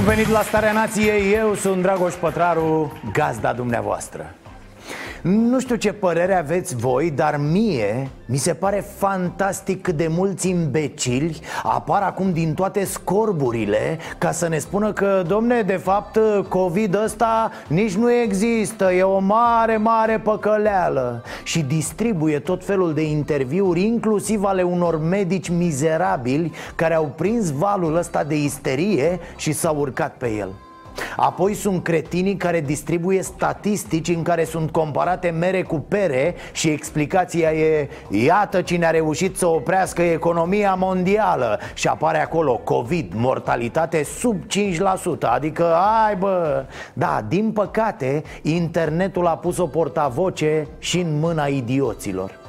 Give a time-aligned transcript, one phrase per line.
[0.00, 4.34] Bun venit la Starea Nației, eu sunt Dragoș Pătraru, gazda dumneavoastră
[5.22, 10.48] nu știu ce părere aveți voi, dar mie mi se pare fantastic cât de mulți
[10.48, 17.02] imbecili apar acum din toate scorburile ca să ne spună că, domne, de fapt, COVID
[17.04, 21.22] ăsta nici nu există, e o mare, mare păcăleală.
[21.42, 27.96] Și distribuie tot felul de interviuri, inclusiv ale unor medici mizerabili care au prins valul
[27.96, 30.48] ăsta de isterie și s-au urcat pe el
[31.16, 37.52] Apoi sunt cretinii care distribuie statistici în care sunt comparate mere cu pere și explicația
[37.52, 41.58] e Iată cine a reușit să oprească economia mondială.
[41.74, 46.64] Și apare acolo COVID, mortalitate sub 5% Adică, ai bă!
[46.92, 52.39] Da, din păcate, internetul a pus o portavoce și în mâna idioților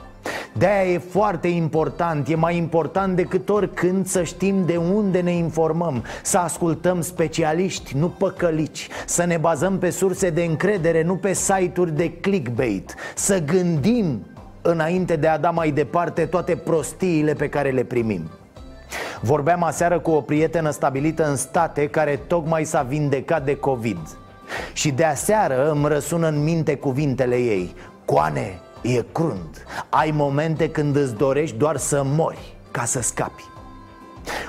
[0.53, 6.03] de-aia e foarte important, e mai important decât oricând să știm de unde ne informăm
[6.23, 11.95] Să ascultăm specialiști, nu păcălici Să ne bazăm pe surse de încredere, nu pe site-uri
[11.95, 12.95] de clickbait.
[13.15, 14.25] Să gândim
[14.61, 18.29] înainte de a da mai departe toate prostiile pe care le primim.
[19.21, 24.17] Vorbeam aseară cu o prietenă stabilită în state care tocmai s-a vindecat de COVID.
[24.73, 27.75] Și de aseară îmi răsună în minte cuvintele ei.
[28.05, 33.43] Coane, E crunt Ai momente când îți dorești doar să mori ca să scapi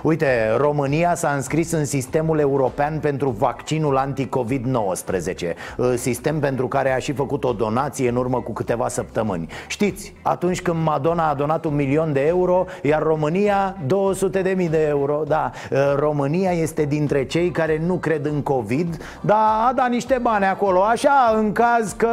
[0.03, 6.99] Uite, România s-a înscris în sistemul european pentru vaccinul anti-COVID-19 ă, Sistem pentru care a
[6.99, 11.65] și făcut o donație în urmă cu câteva săptămâni Știți, atunci când Madonna a donat
[11.65, 16.85] un milion de euro Iar România 200 de mii de euro Da, ă, România este
[16.85, 21.53] dintre cei care nu cred în COVID Dar a dat niște bani acolo, așa, în
[21.53, 22.09] caz că...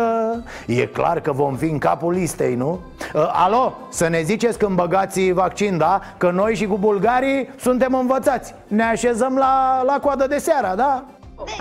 [0.65, 2.79] E clar că vom fi în capul listei, nu?
[3.15, 6.01] Ă, alo, să ne ziceți când băgați vaccin, da?
[6.17, 8.55] Că noi și cu bulgarii suntem învățați.
[8.67, 11.05] Ne așezăm la, la coadă de seara, da?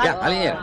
[0.04, 0.56] Ia, aliniere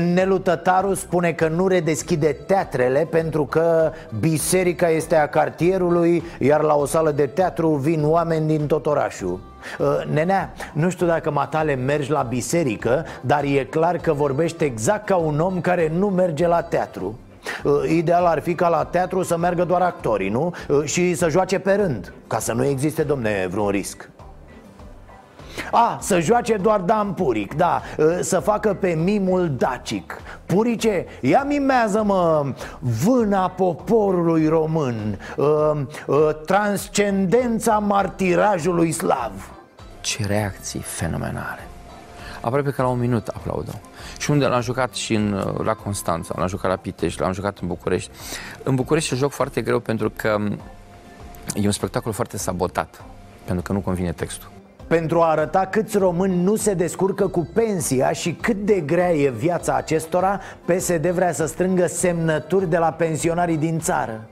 [0.00, 6.74] Nelu Tătaru spune că nu redeschide teatrele pentru că biserica este a cartierului Iar la
[6.74, 9.40] o sală de teatru vin oameni din tot orașul.
[9.78, 15.06] Uh, Nenea, nu știu dacă matale mergi la biserică Dar e clar că vorbește exact
[15.06, 17.18] ca un om care nu merge la teatru.
[17.64, 20.54] Uh, Ideal ar fi ca la teatru să meargă doar actorii, nu?
[20.68, 24.10] Uh, și să joace pe rând Ca să nu existe, domne, vreun risc
[25.70, 31.44] a, să joace doar Dan Puric, da ă, Să facă pe mimul dacic Purice, ia
[31.44, 35.46] mimează mă Vâna poporului român uh,
[36.06, 39.32] uh, Transcendența martirajului slav
[40.00, 41.66] Ce reacții fenomenale
[42.46, 43.80] Aproape că la un minut aplaudă.
[44.18, 47.68] Și unde l-am jucat și în, la Constanța, l-am jucat la Pitești, l-am jucat în
[47.68, 48.10] București.
[48.62, 50.38] În București joc foarte greu pentru că
[51.54, 53.02] e un spectacol foarte sabotat,
[53.44, 54.55] pentru că nu convine textul.
[54.86, 59.30] Pentru a arăta câți români nu se descurcă cu pensia și cât de grea e
[59.30, 64.28] viața acestora, PSD vrea să strângă semnături de la pensionarii din țară.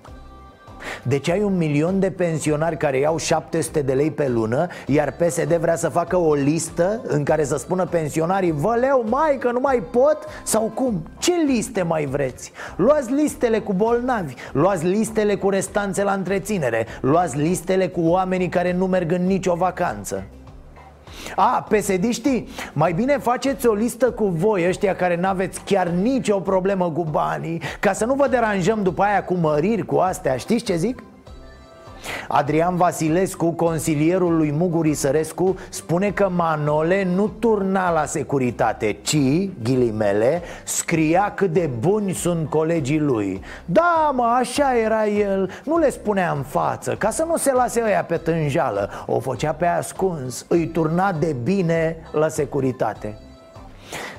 [1.02, 5.54] Deci ai un milion de pensionari care iau 700 de lei pe lună Iar PSD
[5.54, 9.60] vrea să facă o listă în care să spună pensionarii Vă leu, mai că nu
[9.60, 10.18] mai pot?
[10.44, 11.02] Sau cum?
[11.18, 12.52] Ce liste mai vreți?
[12.76, 18.72] Luați listele cu bolnavi Luați listele cu restanțe la întreținere Luați listele cu oamenii care
[18.72, 20.24] nu merg în nicio vacanță
[21.36, 26.90] a, psd mai bine faceți o listă cu voi ăștia care n-aveți chiar nicio problemă
[26.90, 30.76] cu banii Ca să nu vă deranjăm după aia cu măriri, cu astea, știți ce
[30.76, 31.02] zic?
[32.28, 40.42] Adrian Vasilescu, consilierul lui Muguri Sărescu, spune că Manole nu turna la securitate, ci, ghilimele,
[40.64, 46.32] scria cât de buni sunt colegii lui Da, mă, așa era el, nu le spunea
[46.36, 50.66] în față, ca să nu se lase ăia pe tânjală O făcea pe ascuns, îi
[50.66, 53.18] turna de bine la securitate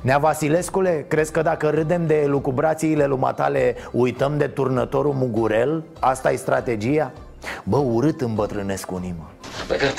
[0.02, 5.84] Nea Vasilescule, crezi că dacă râdem de lucubrațiile lumatale Uităm de turnătorul Mugurel?
[6.00, 7.12] Asta e strategia?
[7.64, 9.26] Bă, urât îmbătrânesc unii, mă
[9.68, 9.94] Păcat.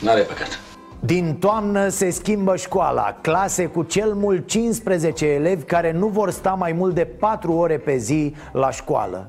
[0.00, 0.60] N-are păcat.
[1.00, 6.50] Din toamnă se schimbă școala, clase cu cel mult 15 elevi care nu vor sta
[6.50, 9.28] mai mult de 4 ore pe zi la școală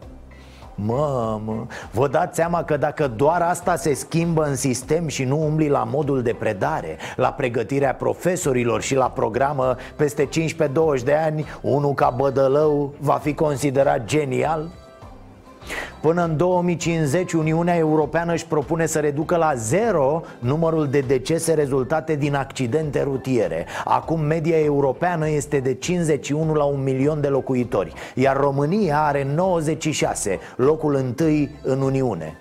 [0.75, 5.69] Mamă, vă dați seama că dacă doar asta se schimbă în sistem și nu umbli
[5.69, 10.29] la modul de predare La pregătirea profesorilor și la programă Peste
[10.99, 14.69] 15-20 de ani, unul ca Bădălău va fi considerat genial?
[16.01, 22.15] Până în 2050, Uniunea Europeană își propune să reducă la zero numărul de decese rezultate
[22.15, 23.65] din accidente rutiere.
[23.83, 30.39] Acum media europeană este de 51 la un milion de locuitori, iar România are 96,
[30.55, 32.37] locul întâi în Uniune.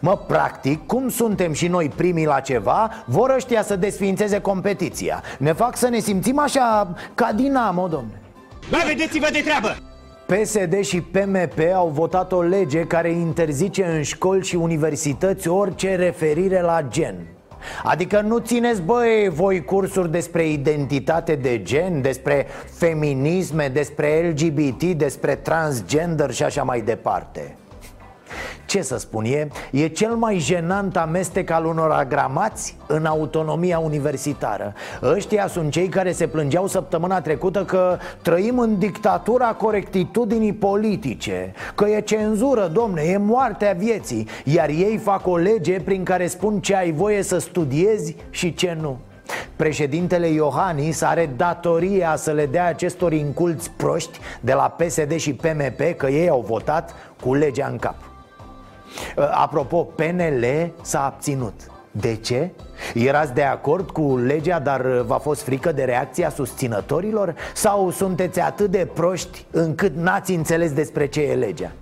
[0.00, 5.52] Mă, practic, cum suntem și noi primii la ceva, vor ăștia să desfințeze competiția Ne
[5.52, 8.20] fac să ne simțim așa ca dinamo, domne
[8.70, 9.89] Ba, vedeți-vă de treabă!
[10.30, 16.60] PSD și PMP au votat o lege care interzice în școli și universități orice referire
[16.60, 17.14] la gen.
[17.84, 25.34] Adică nu țineți, băi, voi cursuri despre identitate de gen, despre feminisme, despre LGBT, despre
[25.34, 27.54] transgender și așa mai departe
[28.64, 34.74] ce să spun, e, e cel mai jenant amestec al unor agramați în autonomia universitară.
[35.02, 41.88] Ăștia sunt cei care se plângeau săptămâna trecută că trăim în dictatura corectitudinii politice Că
[41.88, 46.76] e cenzură, domne, e moartea vieții Iar ei fac o lege prin care spun ce
[46.76, 48.98] ai voie să studiezi și ce nu.
[49.56, 55.96] Președintele Iohannis are datoria să le dea acestor inculți proști de la PSD și PMP
[55.96, 57.94] că ei au votat cu legea în cap.
[57.98, 58.09] Uh,
[59.30, 61.54] apropo, PNL s-a abținut
[61.90, 62.50] de ce?
[62.94, 67.34] Erați de acord cu legea, dar v-a fost frică de reacția susținătorilor?
[67.54, 71.72] Sau sunteți atât de proști încât n-ați înțeles despre ce e legea?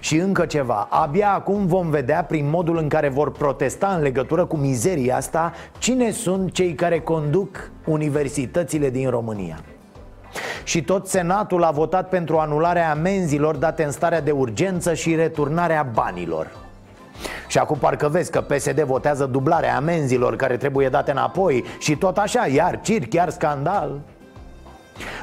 [0.00, 4.44] Și încă ceva, abia acum vom vedea prin modul în care vor protesta în legătură
[4.44, 9.58] cu mizeria asta Cine sunt cei care conduc universitățile din România
[10.64, 15.88] și tot Senatul a votat pentru anularea amenzilor date în starea de urgență și returnarea
[15.94, 16.46] banilor.
[17.46, 22.18] Și acum parcă vezi că PSD votează dublarea amenzilor care trebuie date înapoi Și tot
[22.18, 24.00] așa, iar cir, chiar scandal.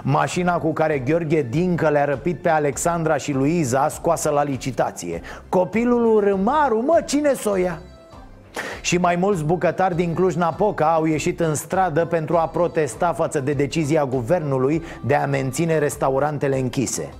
[0.03, 5.21] Mașina cu care Gheorghe Dincă le-a răpit pe Alexandra și Luiza scoasă la licitație.
[5.49, 7.81] Copilul Râmaru, mă, cine s-o ia?
[8.81, 13.53] Și mai mulți bucătari din Cluj-Napoca au ieșit în stradă pentru a protesta față de
[13.53, 17.13] decizia guvernului de a menține restaurantele închise.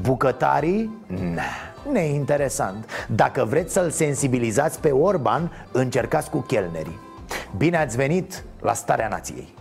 [0.00, 0.98] Bucătarii?
[1.06, 2.90] Nah, neinteresant.
[3.08, 6.98] Dacă vreți să-l sensibilizați pe Orban, încercați cu chelnerii.
[7.56, 9.56] Bine ați venit la Starea Nației.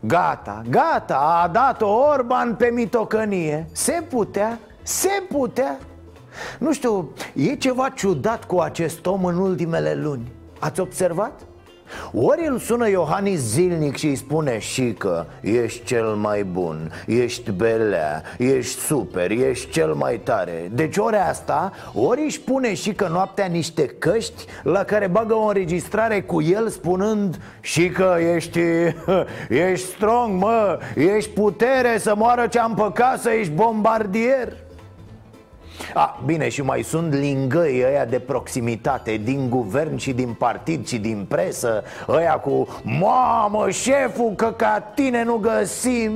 [0.00, 3.66] Gata, gata, a dat Orban pe mitocănie.
[3.72, 5.78] Se putea, se putea
[6.58, 10.32] nu știu, e ceva ciudat cu acest om în ultimele luni.
[10.58, 11.40] Ați observat?
[12.12, 17.50] Ori îl sună Iohannis zilnic și îi spune și că ești cel mai bun, ești
[17.50, 20.70] belea, ești super, ești cel mai tare.
[20.72, 25.46] Deci ori asta, ori își pune și că noaptea niște căști la care bagă o
[25.46, 28.60] înregistrare cu el spunând și că ești,
[29.70, 34.56] ești strong, mă, ești putere să moară ce-am păcat să ești bombardier
[35.94, 40.98] a, bine, și mai sunt lingăi ăia de proximitate Din guvern și din partid și
[40.98, 46.12] din presă Ăia cu Mamă, șeful, că ca tine nu găsim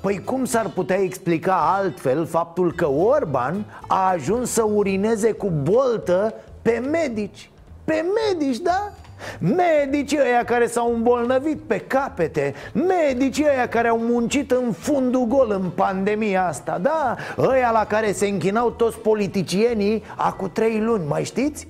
[0.00, 6.34] Păi cum s-ar putea explica altfel faptul că Orban a ajuns să urineze cu boltă
[6.62, 7.50] pe medici?
[7.84, 8.92] Pe medici, da?
[9.38, 15.50] Medicii ăia care s-au îmbolnăvit pe capete Medicii ăia care au muncit în fundul gol
[15.50, 21.24] în pandemia asta Da, ăia la care se închinau toți politicienii Acum trei luni, mai
[21.24, 21.66] știți?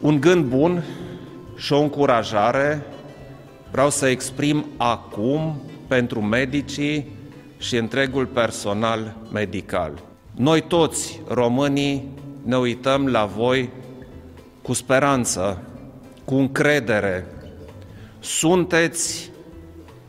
[0.00, 0.84] Un gând bun
[1.56, 2.82] și o încurajare
[3.70, 7.18] vreau să exprim acum pentru medicii
[7.58, 10.02] și întregul personal medical.
[10.34, 12.08] Noi toți, românii,
[12.42, 13.70] ne uităm la voi
[14.62, 15.62] cu speranță
[16.30, 17.26] cu încredere.
[18.20, 19.30] Sunteți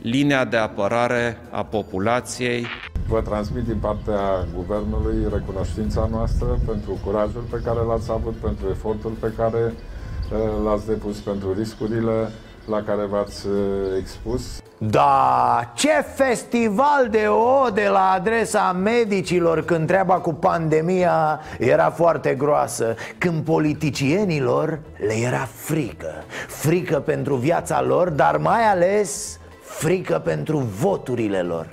[0.02, 2.66] linia de apărare a populației.
[3.08, 9.12] Vă transmit din partea Guvernului recunoștința noastră pentru curajul pe care l-ați avut, pentru efortul
[9.12, 12.30] pe care uh, l-ați depus, pentru riscurile
[12.66, 13.54] la care v-ați uh,
[14.00, 14.61] expus.
[14.84, 17.28] Da, ce festival de
[17.66, 25.48] ode la adresa medicilor când treaba cu pandemia era foarte groasă Când politicienilor le era
[25.56, 26.14] frică.
[26.48, 31.68] Frică pentru viața lor, dar mai ales frică pentru voturile lor.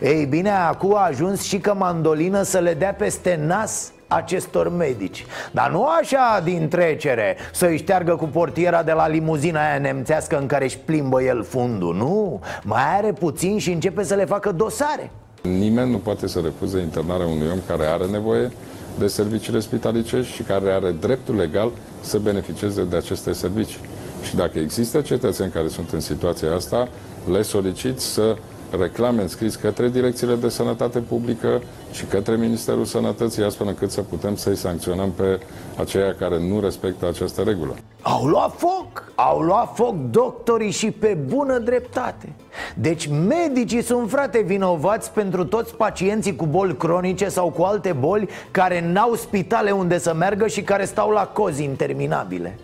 [0.00, 5.26] Ei bine, acum a ajuns și că mandolină să le dea peste nas acestor medici.
[5.50, 10.46] Dar nu așa din trecere Să-i șteargă cu portiera de la limuzina aia nemțească în
[10.46, 15.10] care își plimbă el fundul Nu, mai are puțin și începe să le facă dosare.
[15.42, 18.50] Nimeni nu poate să refuze internarea unui om care are nevoie
[18.98, 23.80] de serviciile spitalicești și care are dreptul legal să beneficieze de aceste servicii.
[24.22, 26.88] Și dacă există cetățeni care sunt în situația asta,
[27.30, 28.36] le solicit să
[28.78, 31.62] reclame înscris către direcțiile de sănătate publică
[31.92, 35.40] și către Ministerul Sănătății, astfel încât să putem să-i sancționăm pe
[35.76, 37.76] aceia care nu respectă această regulă.
[38.02, 42.32] Au luat foc, au luat foc doctorii și pe bună dreptate.
[42.74, 48.28] Deci medicii sunt frate vinovați pentru toți pacienții cu boli cronice sau cu alte boli
[48.50, 52.58] Care n-au spitale unde să meargă și care stau la cozi interminabile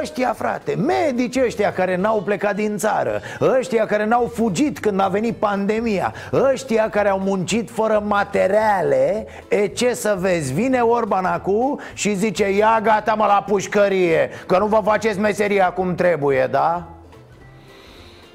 [0.00, 5.08] Ăștia, frate, medici ăștia care n-au plecat din țară Ăștia care n-au fugit când a
[5.08, 11.80] venit pandemia Ăștia care au muncit fără materiale E ce să vezi, vine Orban acum
[11.94, 16.88] și zice Ia gata mă la pușcărie, că nu vă faceți meseria cum trebuie, da?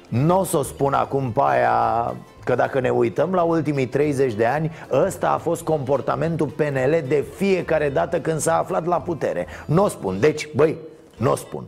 [0.08, 2.14] Nu o să o spun acum pe aia
[2.44, 7.24] Că dacă ne uităm la ultimii 30 de ani Ăsta a fost comportamentul PNL de
[7.36, 9.46] fiecare dată când s-a aflat la putere.
[9.64, 10.76] Nu o spun, deci, băi,
[11.16, 11.64] nu o spun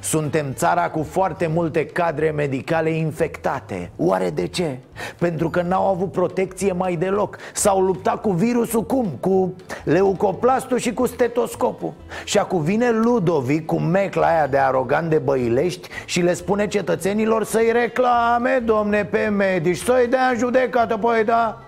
[0.00, 4.78] suntem țara cu foarte multe cadre medicale infectate Oare de ce?
[5.18, 9.06] Pentru că n-au avut protecție mai deloc S-au luptat cu virusul cum?
[9.20, 9.54] Cu
[9.84, 11.92] leucoplastul și cu stetoscopul
[12.24, 17.44] Și acum vine Ludovic cu mecla aia de arogant de băilești Și le spune cetățenilor
[17.44, 21.60] să-i reclame, domne, pe medici Să-i dea în judecată, păi da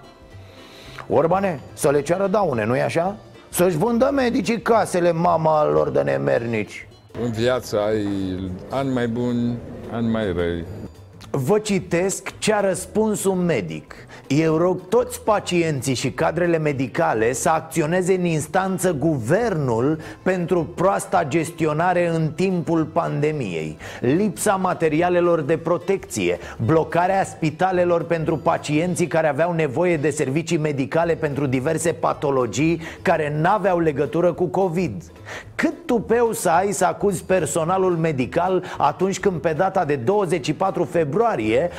[1.11, 3.17] Orbane, să le ceară daune, nu-i așa?
[3.51, 6.89] Să-și vândă medicii casele mama lor de nemernici.
[7.23, 8.07] În viață ai
[8.71, 9.59] ani mai buni,
[9.93, 10.65] ani mai răi
[11.31, 13.95] Vă citesc ce a răspuns un medic.
[14.27, 22.09] Eu rog toți pacienții și cadrele medicale să acționeze în instanță guvernul pentru proasta gestionare
[22.09, 23.77] în timpul pandemiei.
[24.01, 31.47] Lipsa materialelor de protecție, blocarea spitalelor pentru pacienții care aveau nevoie de servicii medicale pentru
[31.47, 35.03] diverse patologii care n-aveau legătură cu COVID.
[35.55, 41.17] Cât tupeu să ai să acuzi personalul medical atunci când pe data de 24 februarie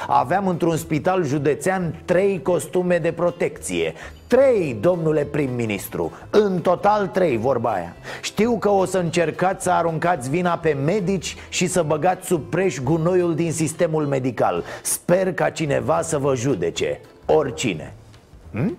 [0.07, 3.93] aveam într-un spital județean trei costume de protecție.
[4.27, 6.11] Trei, domnule prim-ministru.
[6.29, 7.95] În total trei, vorba aia.
[8.21, 12.79] Știu că o să încercați să aruncați vina pe medici Și să băgați sub preș
[12.79, 14.63] gunoiul din sistemul medical.
[14.81, 16.99] Sper ca cineva să vă judece.
[17.25, 17.93] Oricine.
[18.51, 18.77] Hm?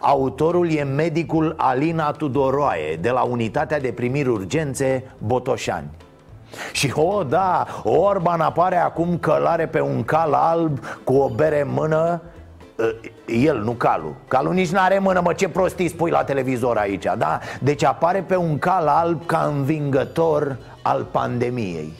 [0.00, 5.88] Autorul e medicul Alina Tudoroae De la Unitatea de Primiri Urgențe Botoșani
[6.72, 11.60] și o, oh, da, Orban apare acum călare pe un cal alb cu o bere
[11.60, 12.22] în mână.
[12.78, 12.84] Ă,
[13.26, 14.14] el, nu calul.
[14.28, 17.38] Calul nici n-are mână, mă, ce prostii spui la televizor aici, da?
[17.60, 21.92] Deci apare pe un cal alb ca învingător al pandemiei.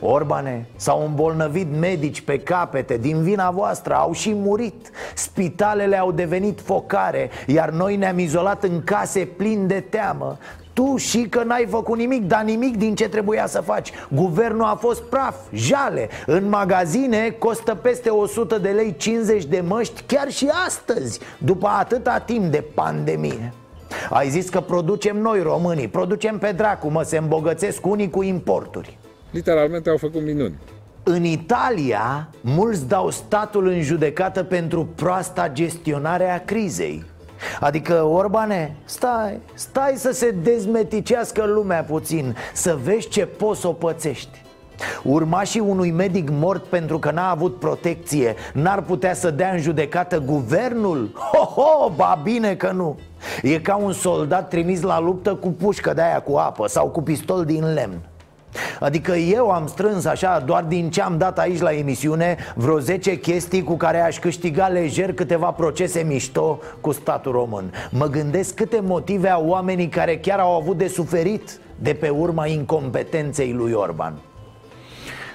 [0.00, 4.90] Orbane, s-au îmbolnăvit medici pe capete din vina voastră, au și murit.
[5.14, 10.38] Spitalele au devenit focare, iar noi ne-am izolat în case plin de teamă
[10.74, 13.92] tu și că n-ai făcut nimic, dar nimic din ce trebuia să faci.
[14.10, 16.08] Guvernul a fost praf, jale.
[16.26, 22.18] În magazine costă peste 100 de lei 50 de măști chiar și astăzi După atâta
[22.18, 23.52] timp de pandemie.
[24.10, 28.98] Ai zis că producem noi românii, producem pe dracu, mă, se îmbogățesc unii cu importuri.
[29.30, 30.58] Literalmente au făcut minuni.
[31.02, 37.04] În Italia, mulți dau statul în judecată pentru proasta gestionare a crizei
[37.60, 43.72] Adică, Orbane, stai, stai să se dezmeticească lumea puțin Să vezi ce poți să o
[43.72, 44.42] pățești.
[45.02, 50.18] Urmașii unui medic mort pentru că n-a avut protecție N-ar putea să dea în judecată
[50.20, 51.10] guvernul?
[51.14, 52.98] Ho, ho, ba bine că nu.
[53.42, 57.02] E ca un soldat trimis la luptă cu pușcă de aia cu apă Sau cu
[57.02, 58.00] pistol din lemn
[58.80, 63.18] Adică eu am strâns așa, doar din ce am dat aici la emisiune Vreo 10
[63.18, 67.72] chestii cu care aș câștiga lejer câteva procese mișto cu statul român.
[67.90, 72.46] Mă gândesc câte motive au oamenii care chiar au avut de suferit de pe urma
[72.46, 74.14] incompetenței lui Orban.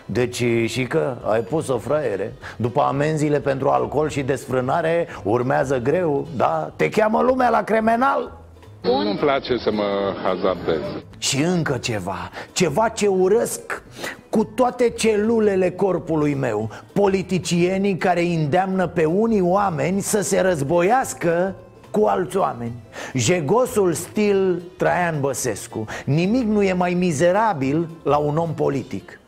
[0.06, 6.72] Deci și că ai pus-o fraiere După amenziile pentru alcool și desfrânare Urmează greu, da?
[6.76, 8.38] Te cheamă lumea la cremenal
[8.83, 9.03] Bun.
[9.03, 10.81] Nu-mi place să mă hazardez.
[11.17, 13.83] Și încă ceva, ceva ce urăsc
[14.29, 21.55] cu toate celulele corpului meu Politicienii care îndeamnă pe unii oameni să se războiască
[21.91, 22.74] cu alți oameni
[23.13, 29.19] Jegosul stil Traian Băsescu Nimic nu e mai mizerabil la un om politic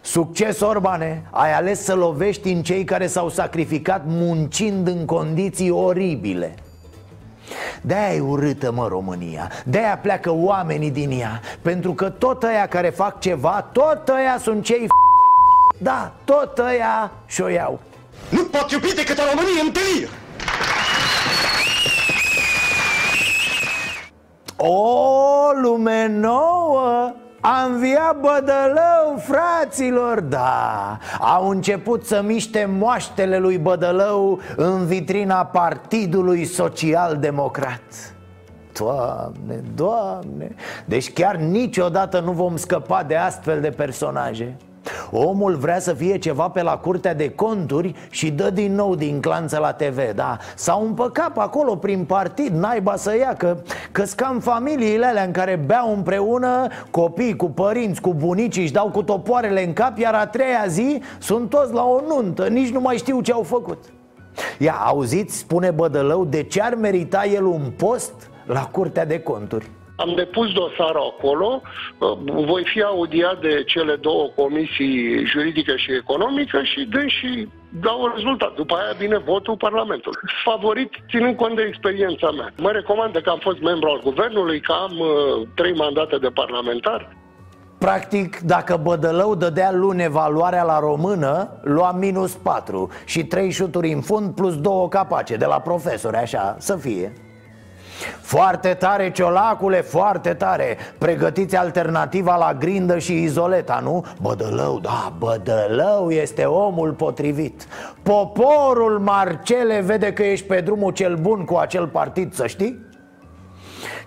[0.00, 1.22] Succes, Orbane!
[1.30, 6.54] Ai ales să lovești în cei care s-au sacrificat muncind în condiții oribile
[7.80, 9.50] De-aia e urâtă, mă, România.
[9.64, 11.40] De-aia pleacă oamenii din ea.
[11.62, 17.10] Pentru că tot ăia care fac ceva Tot ăia sunt cei f- Da, tot ăia
[17.26, 17.80] și-o iau.
[18.28, 20.08] Nu pot iubi decât o Românie în delir!
[24.56, 30.98] O lume nouă a înviat Bădălău, fraților, da.
[31.20, 38.14] Au început să miște moaștele lui Bădălău În vitrina Partidului Social Democrat
[38.72, 40.54] Doamne, doamne.
[40.84, 44.56] Deci chiar niciodată nu vom scăpa de astfel de personaje
[45.10, 49.20] Omul vrea să fie ceva pe la curtea de conturi și dă din nou din
[49.20, 53.56] clanță la TV, da S-au împăcat pe acolo prin partid, naiba să ia Că,
[53.92, 58.90] că cam familiile alea în care beau împreună Copii cu părinți, cu bunicii își dau
[58.90, 62.80] cu topoarele în cap Iar a treia zi sunt toți la o nuntă, nici nu
[62.80, 63.84] mai știu ce au făcut
[64.58, 68.12] Ia, auziți, spune Bădălău, de ce ar merita el un post
[68.46, 69.70] la curtea de conturi?
[69.96, 71.62] Am depus dosarul acolo,
[71.98, 72.18] uh,
[72.52, 77.48] voi fi audiat de cele două comisii juridică și economică și dând și
[77.80, 78.54] dau un rezultat.
[78.54, 80.20] După aia vine votul Parlamentului.
[80.44, 82.52] Favorit ținând cont de experiența mea.
[82.58, 87.16] Mă recomandă că am fost membru al guvernului, că am uh, trei mandate de parlamentar.
[87.78, 94.00] Practic, dacă Bădălău dădea luni evaluarea la română, lua minus 4 și 3 șuturi în
[94.00, 97.12] fund plus două capace de la profesori, așa, să fie.
[98.20, 104.04] Foarte tare, ciolacule, foarte tare Pregătiți alternativa la grindă și izoleta, nu?
[104.20, 107.66] Bădălău, da, Bădălău este omul potrivit
[108.02, 112.84] Poporul Marcele vede că ești pe drumul cel bun cu acel partid, să știi?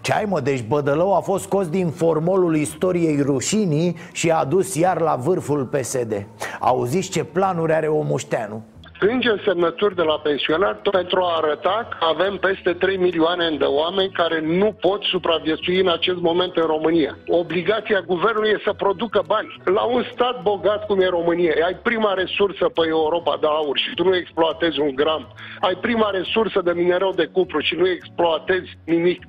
[0.02, 4.76] Ce ai mă, deci Bădălău a fost scos din formolul istoriei rușinii și a adus
[4.76, 6.26] iar la vârful PSD
[6.60, 8.64] Auziți ce planuri are Omușteanu?
[9.02, 14.12] Strângem semnături de la pensionari pentru a arăta că avem peste 3 milioane de oameni
[14.12, 17.18] care nu pot supraviețui în acest moment în România.
[17.28, 19.56] Obligația guvernului e să producă bani.
[19.64, 23.94] La un stat bogat cum e România, ai prima resursă pe Europa de aur și
[23.96, 25.34] tu nu exploatezi un gram.
[25.60, 29.22] Ai prima resursă de minereu de cupru și nu exploatezi nimic.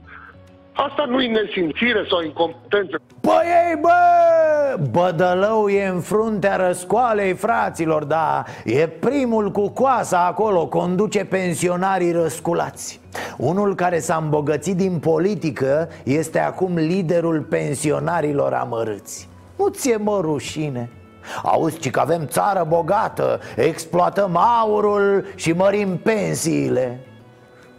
[0.89, 3.01] Asta nu e nesimțire sau incompetență.
[3.21, 3.91] Păi ei, bă!
[4.91, 13.01] Bădălău e în fruntea răscoalei, fraților, da E primul cu coasa acolo, conduce pensionarii răsculați
[13.37, 20.91] Unul care s-a îmbogățit din politică este acum liderul pensionarilor amărâți Nu ți-e mă rușine?
[21.43, 27.01] Auzi, ci că avem țară bogată, exploatăm aurul și mărim pensiile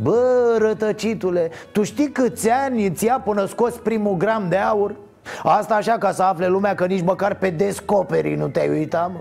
[0.01, 4.95] Bă, rătăcitule, tu știi câți ani îți ia până scoți primul gram de aur?
[5.43, 9.19] Asta așa ca să afle lumea că nici măcar pe descoperi nu te-ai uitat, mă?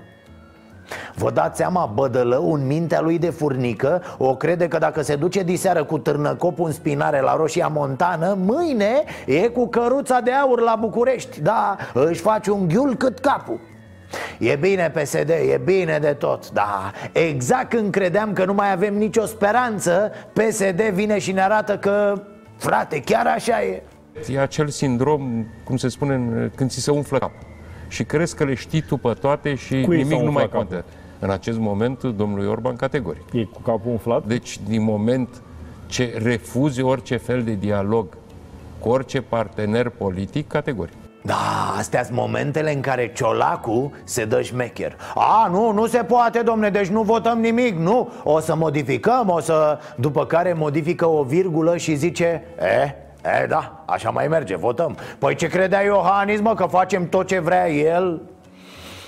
[1.14, 5.42] Vă dați seama, bădălău în mintea lui de furnică O crede că dacă se duce
[5.42, 10.76] diseară cu târnăcopul în spinare la Roșia Montană Mâine e cu căruța de aur la
[10.80, 13.60] București Da, își face un ghiul cât capul
[14.38, 18.94] E bine PSD, e bine de tot, da Exact când credeam că nu mai avem
[18.94, 22.22] nicio speranță PSD vine și ne arată că,
[22.56, 23.82] frate, chiar așa e
[24.28, 27.46] E acel sindrom, cum se spune, când ți se umflă capul.
[27.88, 30.50] Și crezi că le știi tu pe toate și Cui nimic s-a nu mai umflat
[30.50, 30.84] contează.
[31.18, 33.32] În acest moment, domnului Orban, categoric.
[33.32, 34.26] E cu capul umflat?
[34.26, 35.42] Deci, din moment
[35.86, 38.06] ce refuzi orice fel de dialog
[38.78, 40.94] cu orice partener politic, categoric.
[41.22, 44.96] Da, astea sunt momentele în care Ciolacu se dă șmecher.
[45.14, 48.10] A, nu, nu se poate, domne, deci nu votăm nimic, nu?
[48.24, 49.78] O să modificăm, o să...
[49.96, 52.94] După care modifică o virgulă și zice E,
[53.42, 54.96] e, da, așa mai merge, votăm.
[55.18, 58.20] Păi ce credea Iohannis, mă, că facem tot ce vrea el?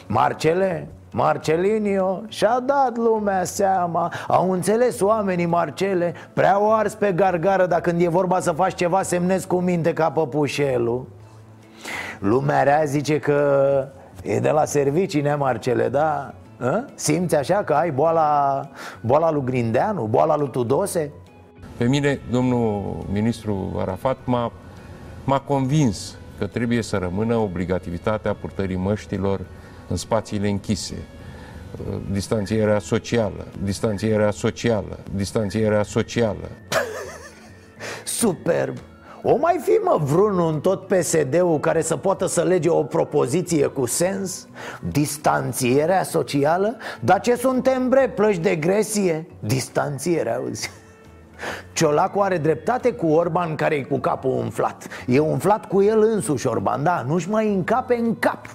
[0.06, 4.12] Marcele, Marcelinio și-a dat lumea seama.
[4.28, 8.74] Au înțeles oamenii Marcele Prea o ars pe gargară Dar când e vorba să faci
[8.74, 11.06] ceva semnezi cu minte ca păpușelul
[12.18, 13.88] Lumea rea zice că
[14.22, 16.34] e de la servicii, ne Marcele, da?
[16.60, 16.84] A?
[16.94, 18.60] Simți așa că ai boala,
[19.00, 21.10] boala lui Grindeanu, boala lui Tudose?
[21.76, 24.52] Pe mine, domnul ministru Arafat m-a,
[25.24, 29.40] m-a convins că trebuie să rămână obligativitatea purtării măștilor
[29.88, 30.94] în spațiile închise.
[32.10, 36.48] Distanțierea socială, distanțierea socială, distanțierea socială.
[38.04, 38.76] Superb!
[39.24, 43.66] O mai fi mă vreunul în tot PSD-ul care să poată să lege o propoziție
[43.66, 44.46] cu sens?
[44.88, 46.76] Distanțierea socială?
[47.00, 49.26] Dar ce suntem bre, plăci de gresie?
[49.40, 50.70] Distanțierea, auzi
[51.72, 56.46] Ciolacu are dreptate cu Orban care e cu capul umflat E umflat cu el însuși
[56.46, 58.46] Orban, da, nu-și mai încape în cap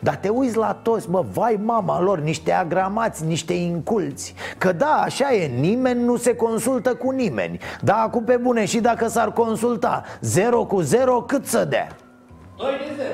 [0.00, 5.02] Dar te uiți la toți, mă, vai mama lor, niște agramați, niște inculți Că da,
[5.04, 9.32] așa e, nimeni nu se consultă cu nimeni Da, acum pe bune, și dacă s-ar
[9.32, 11.88] consulta Zero cu zero, cât să dea?
[12.56, 13.08] 2 de 0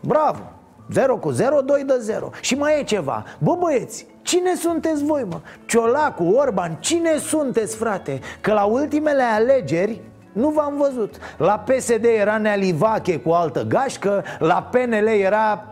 [0.00, 0.52] Bravo!
[0.92, 5.26] 0 cu 0, 2 de 0 Și mai e ceva Bă băieți, cine sunteți voi
[5.30, 5.40] mă?
[5.66, 8.20] Ciolacu, Orban, cine sunteți frate?
[8.40, 10.00] Că la ultimele alegeri
[10.32, 15.66] nu v-am văzut La PSD era Nealivache cu altă gașcă La PNL era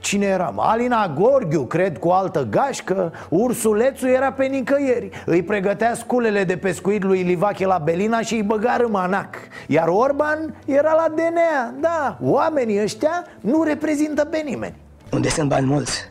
[0.00, 0.52] Cine era?
[0.56, 3.12] Alina Gorghiu, cred, cu altă gașcă.
[3.28, 5.08] Ursulețul era pe nicăieri.
[5.26, 9.36] Îi pregătea sculele de pescuit lui Livache la Belina și îi băga râmanac
[9.66, 14.74] Iar Orban era la DNA Da, oamenii ăștia nu reprezintă pe nimeni.
[15.12, 16.10] Unde sunt bani mulți,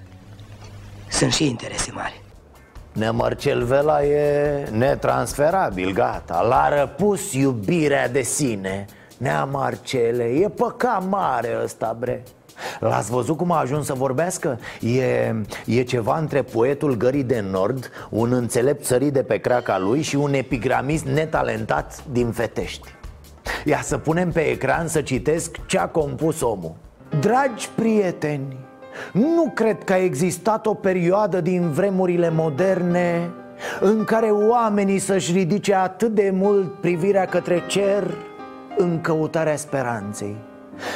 [1.09, 2.21] sunt și interese mari.
[2.93, 6.41] Nemarcel Vela e netransferabil, gata.
[6.41, 8.85] L-a răpus iubirea de sine.
[9.17, 12.23] Nea Marcele, e păcat mare ăsta, bre
[12.79, 14.59] L-ați văzut cum a ajuns să vorbească?
[14.81, 20.01] E, e ceva între poetul Gării de Nord Un înțelept țărit de pe craca lui
[20.01, 22.97] Și un epigramist netalentat din Fetești.
[23.65, 26.75] Ia să punem pe ecran să citesc ce a compus omul.
[27.19, 28.57] Dragi prieteni,
[29.11, 33.29] nu cred că a existat o perioadă din vremurile moderne
[33.79, 38.13] În care oamenii să-și ridice atât de mult privirea către cer
[38.77, 40.35] În căutarea speranței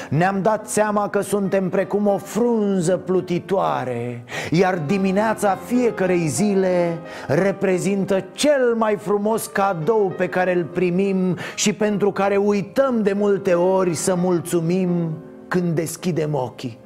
[0.09, 8.73] ne-am dat seama că suntem precum o frunză plutitoare Iar dimineața fiecarei zile reprezintă cel
[8.77, 14.15] mai frumos cadou pe care îl primim Și pentru care uităm de multe ori să
[14.15, 15.17] mulțumim
[15.47, 16.77] când deschidem ochii.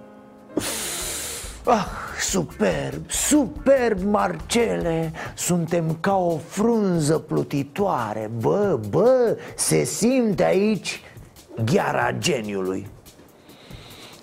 [1.66, 1.86] Ah,
[2.20, 5.12] superb, superb, Marcele!
[5.36, 8.32] Suntem ca o frunză plutitoare.
[8.40, 11.02] Bă, bă, se simte aici
[11.65, 12.88] gheara geniului.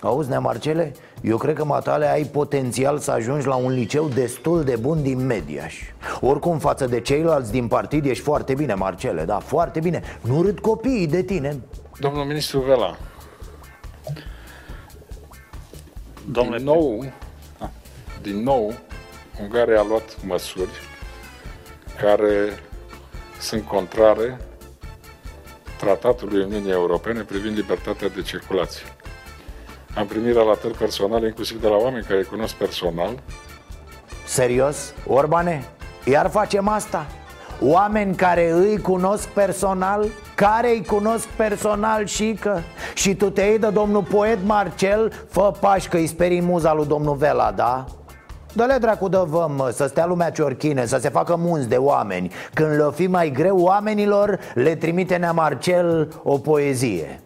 [0.01, 4.63] Auzi, Nea Marcele, eu cred că matale ai potențial să ajungi la un liceu destul
[4.63, 5.75] de bun din Mediaș.
[6.21, 10.01] Oricum, față de ceilalți din partid, ești foarte bine, Marcele, da, foarte bine.
[10.21, 11.59] Nu râd copiii de tine.
[11.99, 12.97] Domnul ministru Vela.
[16.31, 16.57] Domnule...
[16.57, 17.05] Din nou,
[18.21, 18.73] din nou,
[19.41, 20.69] Ungaria a luat măsuri
[22.01, 22.59] care
[23.39, 24.37] sunt contrare
[25.77, 28.85] Tratatului Uniunii Europene privind libertatea de circulație.
[29.95, 33.19] Am primit relatări personale, inclusiv de la oameni care îi cunosc personal.
[34.25, 34.93] Serios?
[35.07, 35.65] Orbane?
[36.05, 37.05] Iar facem asta?
[37.61, 40.05] Oameni care îi cunosc personal?
[40.35, 42.59] Care îi cunosc personal și că
[42.93, 46.85] Și tu te iei de domnul poet Marcel Fă pași că îi sperii muza lui
[46.85, 47.85] domnul Vela, da?
[48.55, 52.31] Dă-le dracu de văm, mă, să stea lumea ciorchine, să se facă munți de oameni.
[52.53, 57.21] Când le fi mai greu oamenilor, le trimite Nea Marcel o poezie.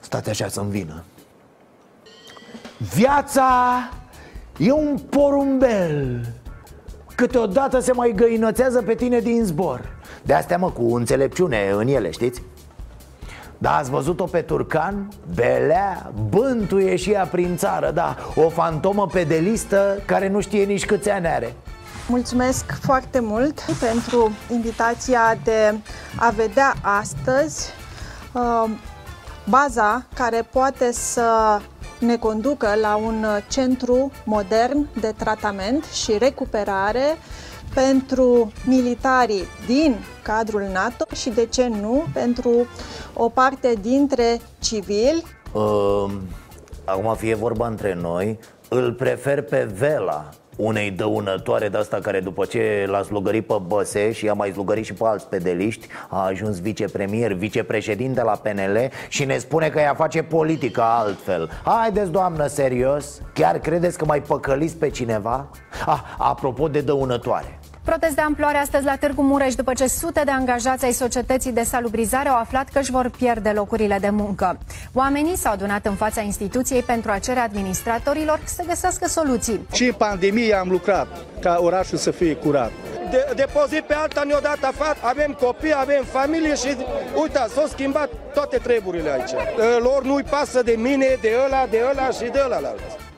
[0.00, 1.04] Stați așa să-mi vină.
[2.94, 3.48] Viața
[4.58, 6.26] e un porumbel.
[7.14, 9.96] Câteodată se mai găinățează pe tine din zbor.
[10.22, 12.42] De astea mă, cu înțelepciune în ele, știți?
[13.66, 15.08] Da, ați văzut-o pe Turcan?
[15.34, 21.10] Belea, bântuie și ea prin țară, da O fantomă pedelistă care nu știe nici câți
[21.10, 21.54] ani are
[22.08, 25.74] Mulțumesc foarte mult pentru invitația de
[26.16, 27.70] a vedea astăzi
[28.32, 28.70] uh,
[29.48, 31.60] baza care poate să
[31.98, 37.16] ne conducă la un centru modern de tratament și recuperare
[37.76, 42.66] pentru militarii din cadrul NATO și, de ce nu, pentru
[43.14, 45.22] o parte dintre civili.
[45.52, 46.10] Uh,
[46.84, 52.44] acum fie vorba între noi, îl prefer pe Vela unei dăunătoare de asta care după
[52.44, 56.60] ce l-a slugărit pe Băse și a mai slugărit și pe alți pedeliști A ajuns
[56.60, 63.20] vicepremier, vicepreședinte la PNL și ne spune că ea face politică altfel Haideți doamnă, serios?
[63.34, 65.48] Chiar credeți că mai păcăliți pe cineva?
[65.86, 70.30] Ah, apropo de dăunătoare Protest de amploare astăzi la Târgu Mureș după ce sute de
[70.30, 74.58] angajați ai societății de salubrizare au aflat că își vor pierde locurile de muncă.
[74.92, 79.66] Oamenii s-au adunat în fața instituției pentru a cere administratorilor să găsească soluții.
[79.72, 81.06] Și pandemie am lucrat
[81.40, 82.70] ca orașul să fie curat.
[83.10, 86.76] De, de pe zi pe alta ne-o dat afară, avem copii, avem familie și
[87.20, 89.30] uita, s-au schimbat toate treburile aici.
[89.82, 92.74] Lor nu-i pasă de mine, de ăla, de ăla și de ăla.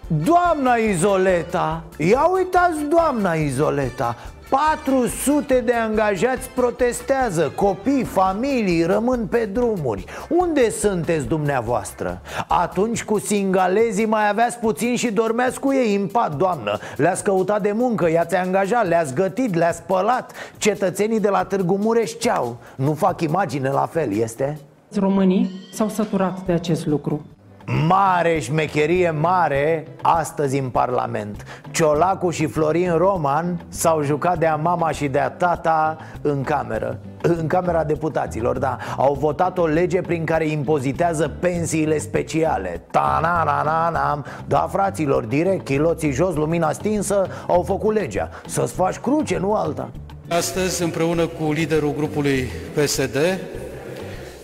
[0.06, 4.16] Doamna Izoleta, ia uitați doamna Izoleta
[4.48, 12.20] 400 de angajați protestează, copii, familii rămân pe drumuri Unde sunteți dumneavoastră?
[12.48, 17.62] Atunci cu singalezii mai aveați puțin și dormeați cu ei în pat, doamnă Le-ați căutat
[17.62, 22.56] de muncă, i-ați angajat, le-ați gătit, le-ați spălat Cetățenii de la Târgu Mureș ce-au?
[22.76, 24.58] Nu fac imagine la fel, este?
[24.94, 27.24] Românii s-au săturat de acest lucru
[27.70, 31.44] Mare șmecherie mare astăzi în Parlament.
[31.70, 36.98] Ciolacu și Florin Roman s-au jucat de-a mama și de-a tata în cameră.
[37.22, 38.76] În camera deputaților, da.
[38.96, 42.82] Au votat o lege prin care impozitează pensiile speciale.
[42.90, 48.28] Ta na na na na Da, fraților, direct, chiloții jos, lumina stinsă Au făcut legea.
[48.46, 49.90] Să-ți faci cruce, nu alta.
[50.28, 53.16] Astăzi, împreună cu liderul grupului PSD,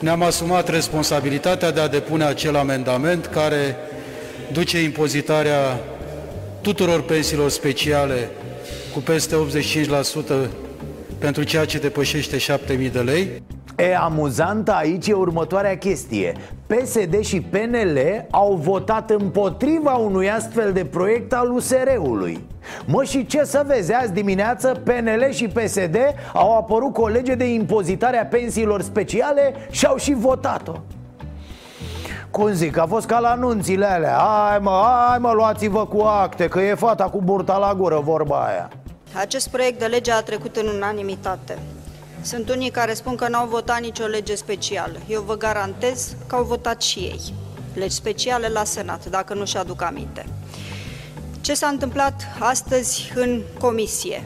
[0.05, 3.77] ne-am asumat responsabilitatea de a depune acel amendament care
[4.53, 5.81] duce impozitarea
[6.61, 8.31] tuturor pensiilor speciale
[8.93, 9.37] cu peste
[10.45, 10.49] 85%
[11.19, 13.43] pentru ceea ce depășește 7.000 de lei.
[13.77, 16.33] E amuzantă aici e următoarea chestie.
[16.67, 22.45] PSD și PNL au votat împotriva unui astfel de proiect al USR-ului
[22.87, 25.97] Mă, și ce să vezi, azi dimineață PNL și PSD
[26.33, 30.73] au apărut cu o lege de impozitare a pensiilor speciale și au și votat-o.
[32.31, 34.17] Cum zic, a fost ca la anunțile alea.
[34.17, 38.37] Hai mă, hai mă, luați-vă cu acte Că e fata cu burta la gură, vorba
[38.37, 38.71] aia.
[39.15, 41.59] Acest proiect de lege a trecut în unanimitate
[42.25, 44.99] sunt unii care spun că n-au votat nicio lege specială.
[45.09, 47.21] Eu vă garantez că au votat și ei.
[47.75, 50.27] Legi speciale la Senat, dacă nu-și aduc aminte.
[51.41, 54.25] Ce s-a întâmplat astăzi în comisie?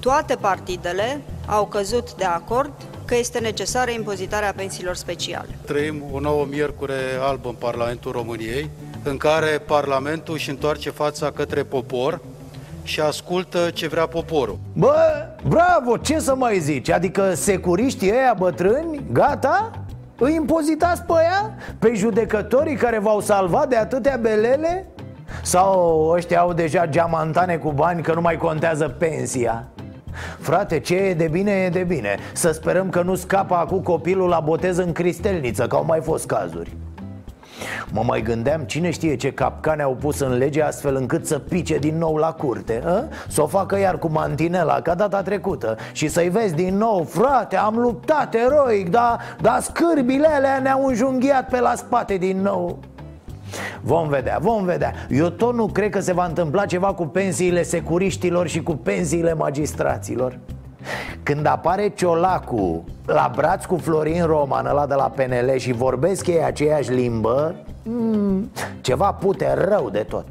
[0.00, 2.72] Toate partidele au căzut de acord
[3.04, 5.58] că este necesară impozitarea pensiilor speciale.
[5.64, 8.70] Trăim o nouă miercure albă în Parlamentul României,
[9.02, 12.20] în care Parlamentul își întoarce fața către popor
[12.86, 14.58] și ascultă ce vrea poporul.
[14.72, 14.96] Bă,
[15.48, 16.90] bravo, ce să mai zici?
[16.90, 19.70] Adică securiștii ăia bătrâni, gata?
[20.18, 21.54] Îi impozitați pe ea?
[21.78, 24.86] Pe judecătorii care v-au salvat de atâtea belele?
[25.42, 29.64] Sau ăștia au deja geamantane cu bani că nu mai contează pensia?
[30.40, 34.28] Frate, ce e de bine e de bine Să sperăm că nu scapă acum copilul
[34.28, 36.76] la botez în cristelniță Că au mai fost cazuri
[37.92, 41.78] Mă mai gândeam cine știe ce capcane au pus în lege astfel încât să pice
[41.78, 42.82] din nou la curte
[43.28, 45.76] Să o facă iar cu mantinela ca data trecută.
[45.92, 51.48] Și să-i vezi din nou, frate, am luptat eroic Dar, dar scârbile alea ne-au înjunghiat
[51.48, 52.78] pe la spate din nou.
[53.80, 54.92] Vom vedea, vom vedea.
[55.10, 59.34] Eu tot nu cred că se va întâmpla ceva cu pensiile securiștilor și cu pensiile
[59.34, 60.38] magistraților
[61.22, 66.44] când apare Ciolacu la braț cu Florin Roman, ăla de la PNL Și vorbesc ei
[66.44, 70.26] aceeași limbă mm, Ceva pute rău de tot.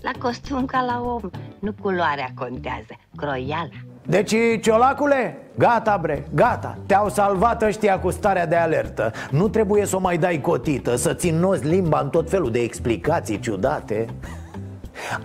[0.00, 3.68] La costum ca la om Nu culoarea contează, croiala.
[4.06, 6.78] Deci, ciolacule, gata bre, gata.
[6.86, 9.12] Te-au salvat ăștia cu starea de alertă.
[9.30, 12.58] Nu trebuie să o mai dai cotită Să ți nozi limba în tot felul de
[12.58, 14.06] explicații ciudate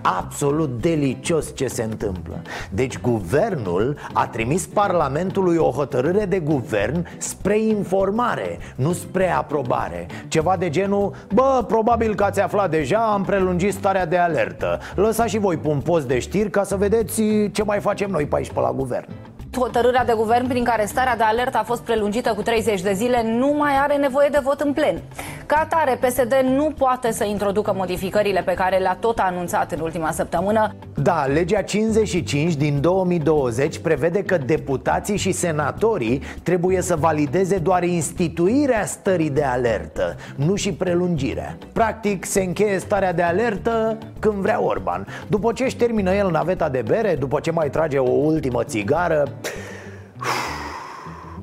[0.02, 2.42] Absolut delicios ce se întâmplă.
[2.70, 10.06] Deci guvernul a trimis Parlamentului o hotărâre de guvern spre informare, nu spre aprobare.
[10.28, 14.78] Ceva de genul, bă, probabil că ați aflat deja, am prelungit starea de alertă.
[14.94, 18.26] Lăsați și voi pe un post de știri ca să vedeți ce mai facem noi
[18.26, 19.08] pe aici pe la guvern
[19.56, 23.22] hotărârea de guvern prin care starea de alertă a fost prelungită cu 30 de zile
[23.24, 25.02] nu mai are nevoie de vot în plen.
[25.46, 30.10] Ca atare, PSD nu poate să introducă modificările pe care le-a tot anunțat în ultima
[30.10, 30.74] săptămână.
[30.94, 38.84] Da, legea 55 din 2020 prevede că deputații și senatorii trebuie să valideze doar instituirea
[38.84, 41.56] stării de alertă, nu și prelungirea.
[41.72, 45.06] Practic, se încheie starea de alertă când vrea Orban.
[45.28, 49.22] După ce își termină el naveta de bere, după ce mai trage o ultimă țigară,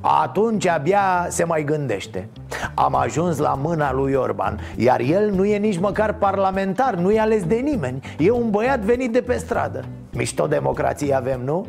[0.01, 2.29] atunci abia se mai gândește.
[2.73, 7.19] Am ajuns la mâna lui Orban Iar el nu e nici măcar parlamentar Nu e
[7.19, 8.15] ales de nimeni.
[8.17, 9.84] E un băiat venit de pe stradă.
[10.12, 11.65] Mișto democrație avem, nu?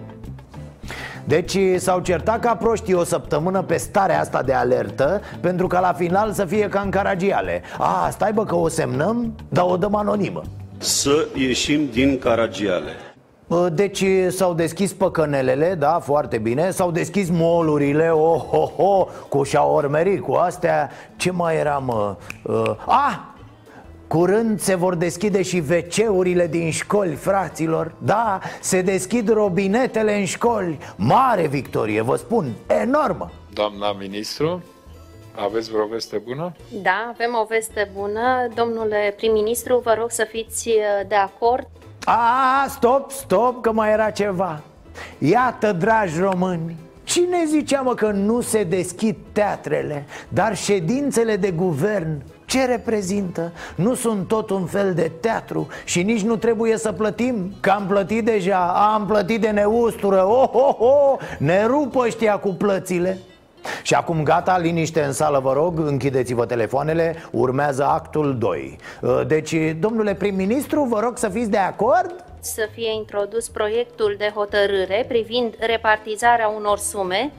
[1.25, 5.93] Deci s-au certat ca proștii o săptămână pe starea asta de alertă Pentru că la
[5.93, 7.63] final să fie ca în Caragiale.
[7.79, 10.43] A, stai bă că o semnăm, dar o dăm anonimă.
[10.79, 13.06] Să ieșim din Caragiale
[13.73, 16.71] deci s-au deschis păcănelele, da, foarte bine.
[16.71, 20.91] S-au deschis molurile, oh, oh, oh Cu șaormerii, cu astea.
[21.17, 22.17] Ce mai era, mă?
[22.43, 23.19] Uh, ah!
[24.09, 27.95] Curând se vor deschide și WC-urile din școli, fraților.
[27.99, 30.79] Da, se deschid robinetele în școli.
[30.97, 33.31] Mare victorie, vă spun, enormă.
[33.53, 34.63] Doamna ministru,
[35.35, 36.53] aveți vreo veste bună?
[36.83, 38.49] Da, avem o veste bună.
[38.55, 41.69] Domnule prim-ministru, vă rog să fiți uh, de acord
[42.09, 44.61] a, stop, stop, că mai era ceva
[45.19, 52.23] Iată, dragi români Cine zicea, mă, că nu se deschid teatrele Dar ședințele de guvern
[52.45, 53.53] ce reprezintă?
[53.75, 57.87] Nu sunt tot un fel de teatru și nici nu trebuie să plătim Că am
[57.87, 63.19] plătit deja, am plătit de neustură Oh, oh, oh, ne rupă ăștia cu plățile
[63.83, 68.79] Și acum gata, liniște în sală, vă rog, închideți-vă telefoanele, urmează actul 2
[69.27, 72.25] Deci, domnule prim-ministru, vă rog să fiți de acord?
[72.41, 77.33] Să fie introdus proiectul de hotărâre privind repartizarea unor sume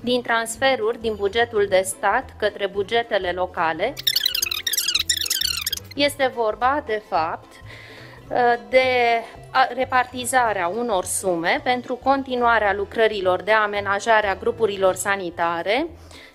[0.00, 3.94] din transferuri din bugetul de stat către bugetele locale.
[5.94, 7.57] Este vorba, de fapt,
[8.68, 9.22] de
[9.74, 15.86] repartizarea unor sume pentru continuarea lucrărilor de amenajare a grupurilor sanitare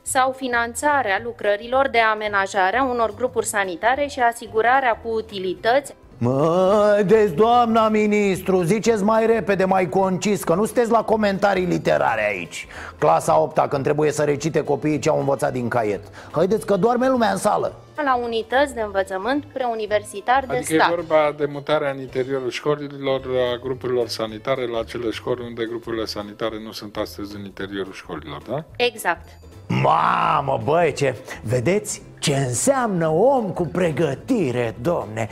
[0.01, 7.31] sau finanțarea lucrărilor de amenajare a unor grupuri sanitare și asigurarea cu utilități Mă, deci
[7.31, 12.67] doamna ministru, ziceți mai repede, mai concis Că nu sunteți la comentarii literare aici
[12.99, 17.07] Clasa 8 când trebuie să recite copiii ce au învățat din caiet Haideți că doarme
[17.07, 17.73] lumea în sală
[18.03, 20.91] la unități de învățământ preuniversitar de adică stat.
[20.91, 23.21] e vorba de mutarea în interiorul școlilor
[23.53, 28.41] a grupurilor sanitare la acele școli unde grupurile sanitare nu sunt astăzi în interiorul școlilor,
[28.49, 28.63] da?
[28.75, 29.27] Exact.
[29.67, 31.15] Mamă, băi, ce...
[31.41, 32.01] Vedeți?
[32.19, 35.27] Ce înseamnă om cu pregătire, domne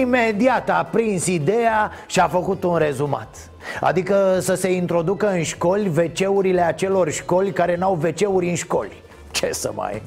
[0.00, 5.88] Imediat a prins ideea și a făcut un rezumat Adică să se introducă în școli
[5.88, 10.02] wc acelor școli care n-au wc în școli Ce să mai...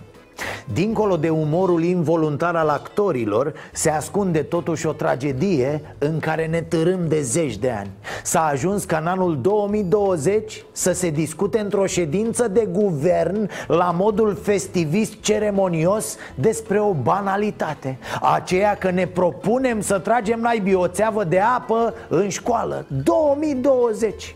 [0.73, 7.07] Dincolo de umorul involuntar al actorilor Se ascunde totuși o tragedie în care ne târâm
[7.07, 7.89] de zeci de ani.
[8.23, 14.35] S-a ajuns ca în anul 2020 să se discute într-o ședință de guvern La modul
[14.41, 21.39] festivist ceremonios despre o banalitate Aceea că ne propunem să tragem naibii o țeavă de
[21.39, 22.85] apă în școală.
[23.03, 24.35] 2020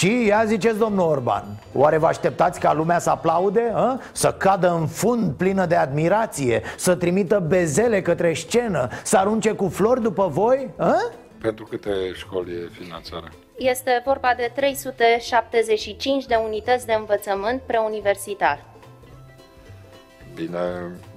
[0.00, 3.72] și ia ziceți, domnul Orban, oare vă așteptați ca lumea să aplaude?
[3.74, 4.00] A?
[4.12, 9.68] Să cadă în fund plină de admirație Să trimită bezele către scenă Să arunce cu
[9.68, 10.70] flori după voi?
[10.76, 10.94] A?
[11.40, 13.30] Pentru câte școli e finanțarea?
[13.56, 18.64] Este vorba de 375 de unități de învățământ preuniversitar.
[20.34, 20.58] Bine,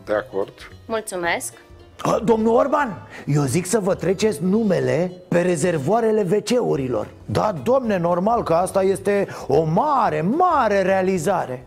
[0.06, 0.72] de acord.
[0.86, 1.54] Mulțumesc.
[2.24, 7.08] Domnul Orban, eu zic să vă treceți numele pe rezervoarele WC-urilor.
[7.26, 11.66] Da, domne, normal că asta este o mare, mare realizare.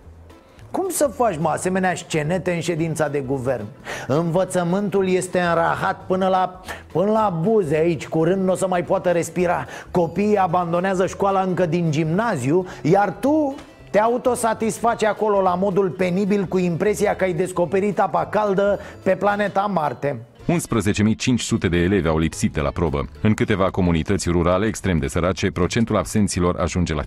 [0.71, 3.65] Cum să faci, mă, asemenea scenete în ședința de guvern?
[4.07, 6.61] Învățământul este înrahat până la,
[6.93, 9.67] până la buze aici Curând nu o să mai poată respira.
[9.91, 13.55] Copiii abandonează școala încă din gimnaziu Iar tu
[13.97, 19.61] te autosatisfaci acolo la modul penibil cu impresia că ai descoperit apa caldă pe planeta
[19.61, 23.09] Marte 11.500 de elevi au lipsit de la probă.
[23.23, 27.07] În câteva comunități rurale extrem de sărace, procentul absenților ajunge la 50%.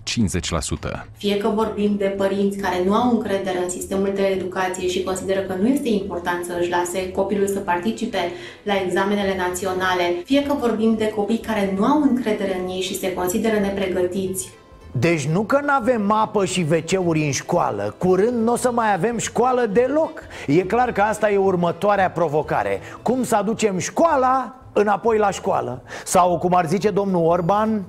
[1.16, 5.40] Fie că vorbim de părinți care nu au încredere în sistemul de educație și consideră
[5.40, 8.18] că nu este important să își lase copilul să participe
[8.62, 12.98] la examenele naționale, fie că vorbim de copii care nu au încredere în ei și
[12.98, 14.50] se consideră nepregătiți,
[14.92, 18.94] deci nu că nu avem apă și wc în școală Curând nu o să mai
[18.94, 25.18] avem școală deloc E clar că asta e următoarea provocare Cum să aducem școala înapoi
[25.18, 27.84] la școală Sau cum ar zice domnul Orban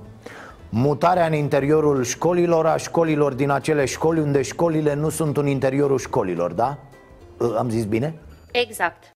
[0.68, 5.98] Mutarea în interiorul școlilor a școlilor din acele școli unde școlile nu sunt în interiorul
[5.98, 6.78] școlilor, da?
[7.58, 8.14] Am zis bine?
[8.52, 9.14] Exact.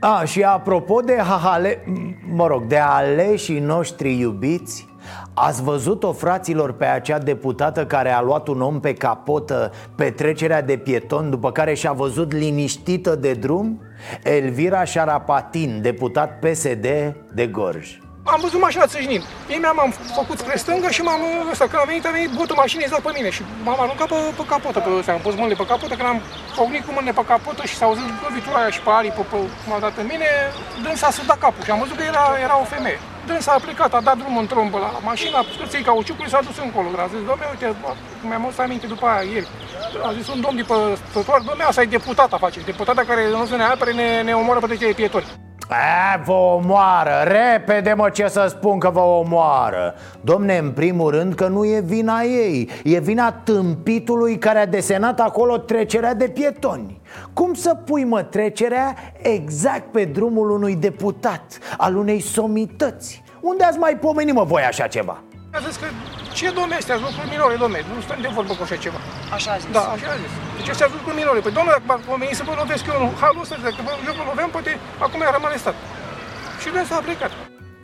[0.00, 1.84] A, și apropo de hahale,
[2.32, 4.88] mă rog, de aleșii noștri iubiți
[5.34, 10.62] Ați văzut-o, fraților, pe acea deputată care a luat un om pe capotă pe trecerea
[10.62, 13.80] de pieton După care și-a văzut liniștită de drum?
[14.22, 16.86] Elvira Șarapatin, deputat PSD
[17.32, 19.24] de Gorj am văzut mașina țâșnind.
[19.52, 22.84] Ei mi-am făcut spre stângă și m-am ăsta, când a venit, a venit botul mașinii
[22.84, 25.66] exact pe mine și m-am aruncat pe, pe capotă, pe ăsta, am pus mâinile pe
[25.72, 26.20] capotă, când am
[26.56, 29.72] pocnit cu mâinile pe capotă și s-a auzit lovitura aia și pe aripi, pe, cum
[29.76, 30.28] a dat în mine,
[30.82, 33.00] dânsa s-a dat capul și am văzut că era, era o femeie.
[33.26, 36.46] Dânsa a plecat, a dat drumul în trombă la mașina, a scârțit cauciucul și s-a
[36.48, 36.88] dus încolo.
[37.04, 37.66] A zis, domnule, uite,
[38.28, 39.48] mi-am adus aminte după aia ieri.
[40.08, 40.74] A zis un domn de pe
[41.12, 44.60] trotuar, domnule, asta e deputata face, deputata care nu se ne apere, ne, ne omoară
[44.60, 45.47] pe cei pietoni.
[45.70, 51.34] A, vă omoară, repede mă ce să spun că vă omoară Domne, în primul rând
[51.34, 57.00] că nu e vina ei E vina tâmpitului care a desenat acolo trecerea de pietoni
[57.32, 63.78] Cum să pui mă trecerea exact pe drumul unui deputat Al unei somități Unde ați
[63.78, 65.22] mai pomenit mă voi așa ceva?
[65.52, 65.86] A zis că
[66.34, 69.00] ce domne astea, lucruri minore, domne, nu stăm de vorbă cu așa ceva.
[69.32, 69.72] Așa a zis.
[69.72, 70.47] Da, așa a zis.
[70.58, 71.40] Deci astea lucruri minore.
[71.44, 74.14] Păi domnule, dacă m-am venit să vă lovesc eu în halul ăsta, dacă vă, eu
[74.18, 74.70] vă loveam, poate
[75.06, 75.76] acum eram arestat.
[76.60, 77.32] Și de a plecat.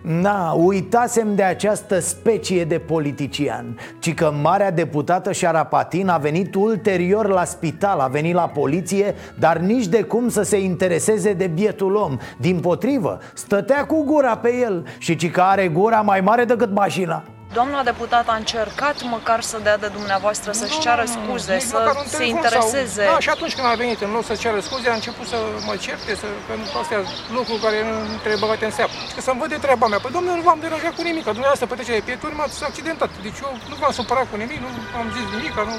[0.04, 7.28] Na, uitasem de această specie de politician Ci că marea deputată Șarapatin a venit ulterior
[7.28, 11.94] la spital A venit la poliție, dar nici de cum să se intereseze de bietul
[11.94, 16.44] om Din potrivă, stătea cu gura pe el Și ci că are gura mai mare
[16.44, 17.24] decât mașina
[17.58, 21.78] Doamna deputată a încercat măcar să dea de dumneavoastră, să-și ceară scuze, să
[22.18, 23.02] se intereseze.
[23.04, 25.38] Sau, da, și atunci când a venit în loc să ceară scuze, a început să
[25.66, 27.00] mă certe, să, că astea
[27.36, 28.94] lucruri care nu trebuie băgate în seapă.
[29.08, 30.00] Și că să-mi văd de treaba mea.
[30.02, 33.10] Păi, domnule, nu v-am deranjat cu nimic, dumneavoastră pe trecerea de pieturi m-ați accidentat.
[33.26, 34.68] Deci eu nu v-am supărat cu nimic, nu
[35.00, 35.74] am zis nimic, nu...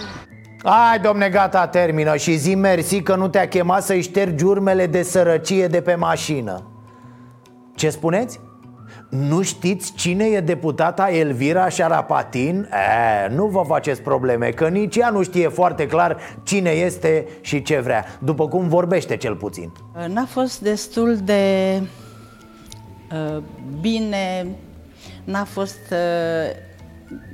[0.71, 5.01] Hai, domne, gata, termină și zi mersi că nu te-a chemat să-i ștergi urmele de
[5.13, 6.55] sărăcie de pe mașină
[7.79, 8.33] Ce spuneți?
[9.15, 12.69] Nu știți cine e deputata Elvira Șarapatin?
[12.71, 17.61] E, nu vă faceți probleme, că nici ea nu știe foarte clar cine este și
[17.61, 19.71] ce vrea După cum vorbește cel puțin
[20.07, 21.81] N-a fost destul de
[23.11, 23.43] uh,
[23.81, 24.47] bine,
[25.23, 25.97] n-a fost uh,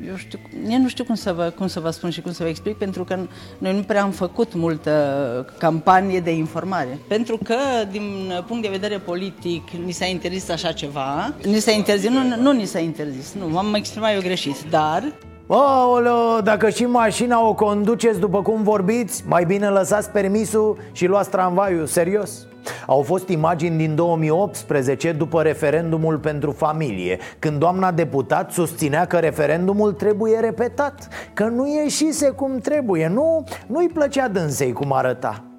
[0.08, 2.44] eu știu, eu nu știu cum să, vă, cum să vă spun și cum să
[2.44, 3.20] vă explic, pentru că
[3.58, 7.00] noi nu prea am făcut multă campanie de informare.
[7.08, 7.58] Pentru că,
[7.92, 11.34] din punct de vedere politic, ni s-a interzis așa ceva.
[11.46, 15.14] Ni s-a interzis, nu, nu ni s-a interzis, nu, m-am exprimat eu greșit, dar
[15.54, 21.30] Aoleo, dacă și mașina o conduceți după cum vorbiți Mai bine lăsați permisul și luați
[21.30, 22.46] tramvaiul, serios.
[22.88, 29.94] Au fost imagini din 2018 după referendumul pentru familie Când doamna deputat susținea că referendumul
[29.94, 35.51] trebuie repetat Că nu ieșise cum trebuie, nu, nu-i plăcea dânsei cum arăta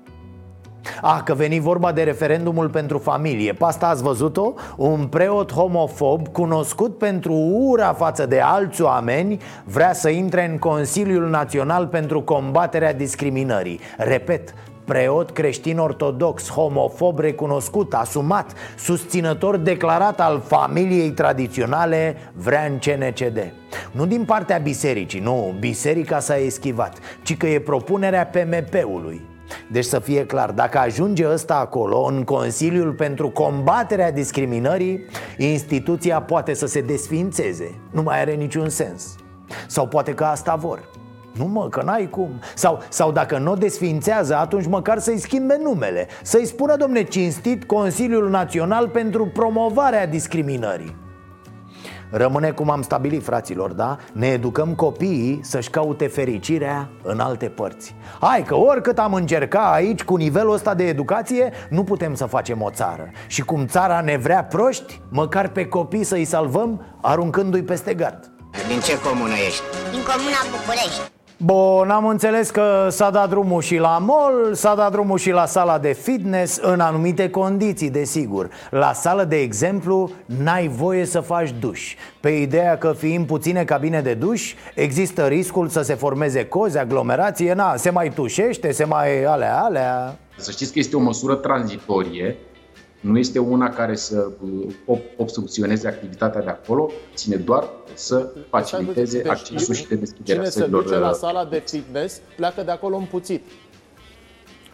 [1.02, 3.52] Ah, că veni vorba de referendumul pentru familie.
[3.52, 4.52] Pe asta ați văzut-o?
[4.76, 11.28] Un preot homofob cunoscut pentru ura față de alți oameni Vrea să intre în Consiliul
[11.28, 13.80] Național pentru combaterea discriminării.
[13.96, 14.54] Repet,
[14.84, 23.52] Preot creștin ortodox, homofob recunoscut, asumat, susținător declarat al familiei tradiționale, vrea în CNCD
[23.92, 29.31] Nu din partea bisericii, nu, biserica s-a eschivat, ci că e propunerea PMP-ului
[29.70, 35.04] deci să fie clar, dacă ajunge ăsta acolo, în Consiliul pentru combaterea discriminării
[35.36, 37.80] Instituția poate să se desfințeze.
[37.90, 39.16] Nu mai are niciun sens.
[39.66, 40.90] Sau poate că asta vor.
[41.32, 42.40] Nu mă, că n-ai cum.
[42.54, 46.06] Sau, sau dacă nu o desfințează, atunci măcar să-i schimbe numele.
[46.22, 50.96] Să-i spună, domne, cinstit Consiliul Național pentru promovarea discriminării
[52.14, 53.96] Rămâne cum am stabilit, fraților, da?
[54.12, 60.02] Ne educăm copiii să-și caute fericirea în alte părți Hai că oricât am încercat aici
[60.02, 64.16] cu nivelul ăsta de educație Nu putem să facem o țară Și cum țara ne
[64.16, 68.30] vrea proști, măcar pe copii să-i salvăm aruncându-i peste gard
[68.68, 69.62] Din ce comună ești?
[69.90, 71.00] Din comuna București
[71.44, 75.46] Bun, am înțeles că s-a dat drumul și la mall, s-a dat drumul și la
[75.46, 78.48] sala de fitness, în anumite condiții, desigur.
[78.70, 81.94] La sală, de exemplu, n-ai voie să faci duș.
[82.20, 87.52] Pe ideea că fiind puține cabine de duș, există riscul să se formeze cozi, aglomerație,
[87.52, 90.18] na, se mai tușește, se mai alea, alea.
[90.36, 92.36] Să știți că este o măsură tranzitorie
[93.02, 94.30] nu este una care să
[94.86, 100.64] uh, obstrucționeze activitatea de acolo, ține doar să faciliteze deci, accesul și de deschiderea Cine
[100.64, 103.44] se duce la uh, sala de fitness pleacă de acolo împuțit.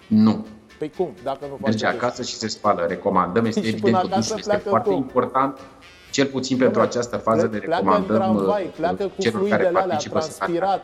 [0.07, 0.47] Nu.
[0.79, 1.15] Păi cum?
[1.23, 2.87] Dacă nu Merge acasă și se spală.
[2.89, 4.99] Recomandăm, este și evident că este foarte cum?
[4.99, 5.59] important
[6.11, 9.65] cel puțin pentru această fază de recomandăm pleacă în tramvai, uh, pleacă cu celor care
[9.65, 10.81] participă să facă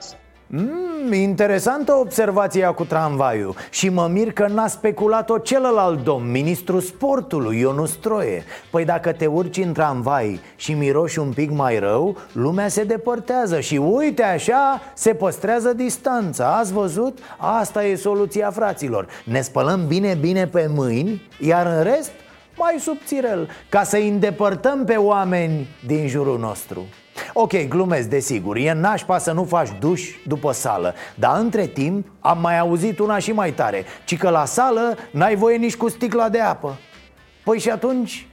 [0.47, 3.55] Mm, interesantă observația cu tramvaiul.
[3.71, 8.45] Și mă mir că n-a speculat-o celălalt domn, ministrul sportului, Ionus Stroie.
[8.71, 13.61] Păi dacă te urci în tramvai și miroși un pic mai rău, lumea se depărtează
[13.61, 16.57] Și uite așa, se păstrează distanța.
[16.57, 17.19] Ați văzut?
[17.37, 19.07] Asta e soluția fraților.
[19.25, 22.13] Ne spălăm bine, bine pe mâini, iar în rest
[22.57, 26.87] mai subțirel Ca să îi îndepărtăm pe oameni din jurul nostru
[27.37, 30.95] Ok, glumesc, desigur, e nașpa să nu faci duș după sală.
[31.15, 33.85] Dar între timp am mai auzit una și mai tare.
[34.05, 36.79] Ci că la sală n-ai voie nici cu sticla de apă.
[37.45, 38.27] Păi și atunci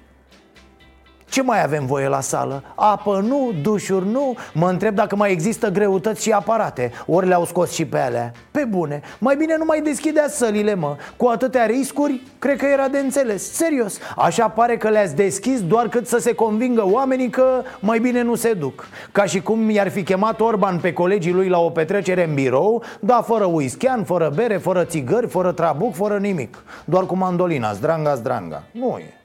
[1.32, 2.64] ce mai avem voie la sală?
[2.76, 4.36] Apă nu, dușuri nu?
[4.54, 6.92] Mă întreb dacă mai există greutăți și aparate.
[7.06, 8.32] Ori le-au scos și pe alea.
[8.52, 10.96] Pe bune, mai bine nu mai deschidea sălile, mă.
[11.18, 13.52] Cu atâtea riscuri, cred că era de înțeles.
[13.52, 18.22] Serios, așa pare că le-ați deschis doar cât să se convingă oamenii că mai bine
[18.22, 18.88] nu se duc.
[19.12, 22.84] Ca și cum i-ar fi chemat Orban pe colegii lui la o petrecere în birou
[23.00, 26.64] Da, fără whisky, fără bere, fără țigări, fără trabuc, fără nimic.
[26.86, 28.64] Doar cu mandolina, zdranga, zdranga.
[28.72, 29.21] Nu e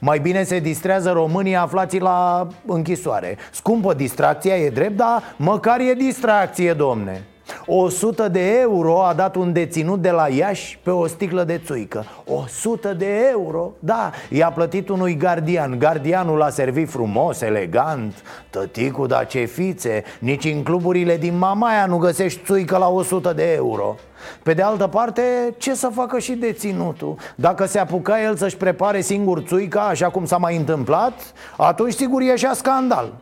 [0.00, 3.36] mai bine se distrează românii aflați la închisoare.
[3.50, 7.22] Scumpă distracția, e drept, dar măcar e distracție, domne
[7.66, 12.04] 100 de euro a dat un deținut de la Iași pe o sticlă de țuică.
[12.24, 13.72] 100 de euro?
[13.78, 15.78] Da, i-a plătit unui gardian.
[15.78, 18.14] Gardianul l-a servit frumos, elegant.
[18.50, 23.52] Tăticu, da ce fițe Nici în cluburile din Mamaia nu găsești țuică la 100 de
[23.52, 23.96] euro.
[24.42, 25.22] Pe de altă parte,
[25.56, 27.16] ce să facă și deținutul?
[27.34, 32.22] Dacă se apuca el să-și prepare singur țuica, așa cum s-a mai întâmplat Atunci sigur
[32.22, 33.12] ieșea scandal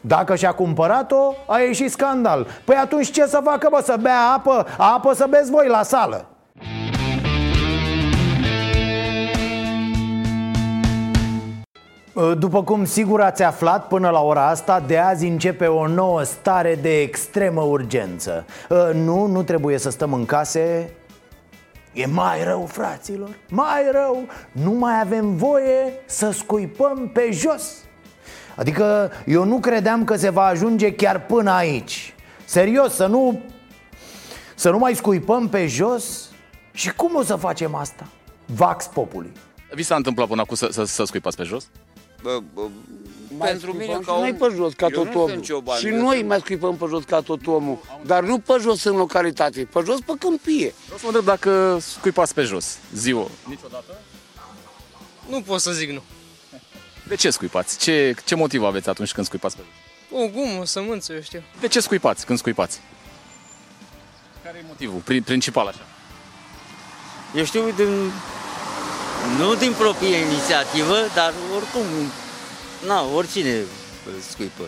[0.00, 2.46] dacă și-a cumpărat-o, a ieșit scandal.
[2.64, 4.66] Păi atunci ce să facă, bă, să bea apă?
[4.78, 6.26] Apă să beți voi la sală.
[12.38, 16.78] După cum sigur ați aflat până la ora asta, de azi începe o nouă stare
[16.82, 18.44] de extremă urgență.
[18.92, 20.92] Nu, nu trebuie să stăm în case.
[21.92, 24.16] E mai rău, fraților, mai rău.
[24.52, 27.74] Nu mai avem voie să scuipăm pe jos
[28.58, 33.40] Adică eu nu credeam că se va ajunge chiar până aici Serios, să nu...
[34.54, 36.28] Să nu mai scuipăm pe jos?
[36.72, 38.08] Și cum o să facem asta?
[38.46, 39.32] Vax populi
[39.72, 41.66] Vi s-a întâmplat până acum să, să, să scuipați pe jos?
[42.22, 42.60] Bă, bă,
[43.38, 45.30] Mai pentru mine scuipăm ca și noi om, pe jos ca eu tot nu omul.
[45.32, 48.38] sunt cioban, Și eu noi sunt- mai scuipăm pe jos ca tot omul, dar nu
[48.38, 50.72] pe jos în localitate, pe jos pe câmpie.
[50.84, 53.26] Vreau să mă întreb dacă scuipați pe jos ziua.
[53.48, 53.98] Niciodată?
[55.28, 56.02] Nu pot să zic nu.
[57.08, 57.78] De ce scuipați?
[57.78, 60.20] Ce, ce motiv aveți atunci când scuipați pe jos?
[60.22, 61.42] O gumă, o sămânță, eu știu.
[61.60, 62.80] De ce scuipați când scuipați?
[64.44, 65.86] Care e motivul pri- principal așa?
[67.34, 68.10] Eu știu din,
[69.38, 71.84] nu din proprie inițiativă, dar oricum,
[72.86, 73.60] na, oricine
[74.30, 74.62] scuipă.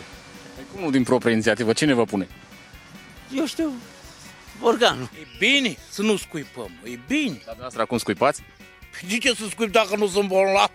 [0.55, 1.73] Păi cum nu din proprie inițiativă?
[1.73, 2.27] Cine vă pune?
[3.35, 3.71] Eu știu,
[4.61, 5.09] organul.
[5.19, 7.31] E bine să nu scuipăm, e bine.
[7.33, 8.41] Dar dumneavoastră acum scuipați?
[9.07, 10.69] De ce să scuip dacă nu sunt bolnav?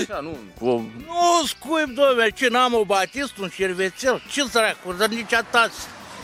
[0.00, 0.76] Așa, nu, cu o...
[0.78, 5.72] Nu scuip, domnule, ce n-am o batist, un șervețel, ce săracu, dar nici atât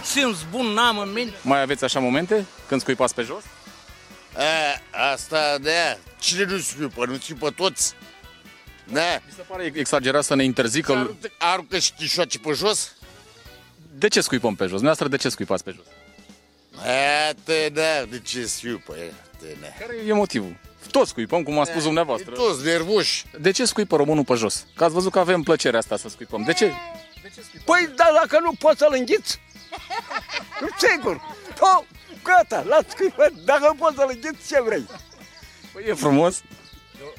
[0.03, 1.33] simț bun n-am în mine.
[1.43, 3.43] Mai aveți așa momente când scuipați pe jos?
[4.37, 7.95] A, asta, da, cine nu scuipă, nu scuipă toți.
[8.93, 9.21] Da.
[9.27, 10.93] Mi se pare exagerat să ne interzică...
[10.93, 12.95] Aruncă, aruncă și tișoace pe jos?
[13.95, 14.81] De ce scuipăm pe jos?
[14.81, 15.85] Dumneavoastră de ce scuipați pe jos?
[16.77, 19.67] A, te, da, de ce scuipă, e, te, da.
[19.79, 20.57] Care e motivul?
[20.91, 22.31] Toți scuipăm, cum a spus dumneavoastră.
[22.35, 23.25] Toți nervoși.
[23.41, 24.67] De ce scuipă românul pe jos?
[24.77, 26.43] Că ați văzut că avem plăcerea asta să scuipăm.
[26.43, 26.73] De ce?
[27.65, 29.41] Păi, da, dacă nu poți să-l înghiți,
[30.79, 31.21] sigur.
[31.59, 31.85] To,
[32.23, 34.87] gata, las scuipă, dacă nu poți să-l înghiți, ce vrei?
[35.73, 36.43] Păi e frumos.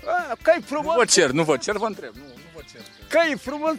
[0.05, 0.93] A, că e frumos.
[0.93, 2.15] Nu vă cer, nu vă cer, vă întreb.
[2.15, 2.81] Nu, nu vă cer.
[3.09, 3.73] Că e frumos,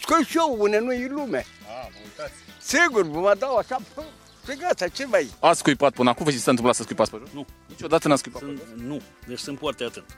[0.00, 1.46] scuip și eu, une nu e lume.
[1.66, 2.32] A, mă uitați.
[2.60, 4.02] Sigur, mă dau așa, pă,
[4.48, 5.30] pe gata, ce mai?
[5.40, 6.24] Ați scuipat până acum?
[6.24, 7.28] Vă s-a întâmplat să scuipați pe jos?
[7.32, 7.46] Nu.
[7.66, 8.84] Niciodată n-ați scuipat pe jos?
[8.86, 10.16] Nu, deci sunt foarte atent.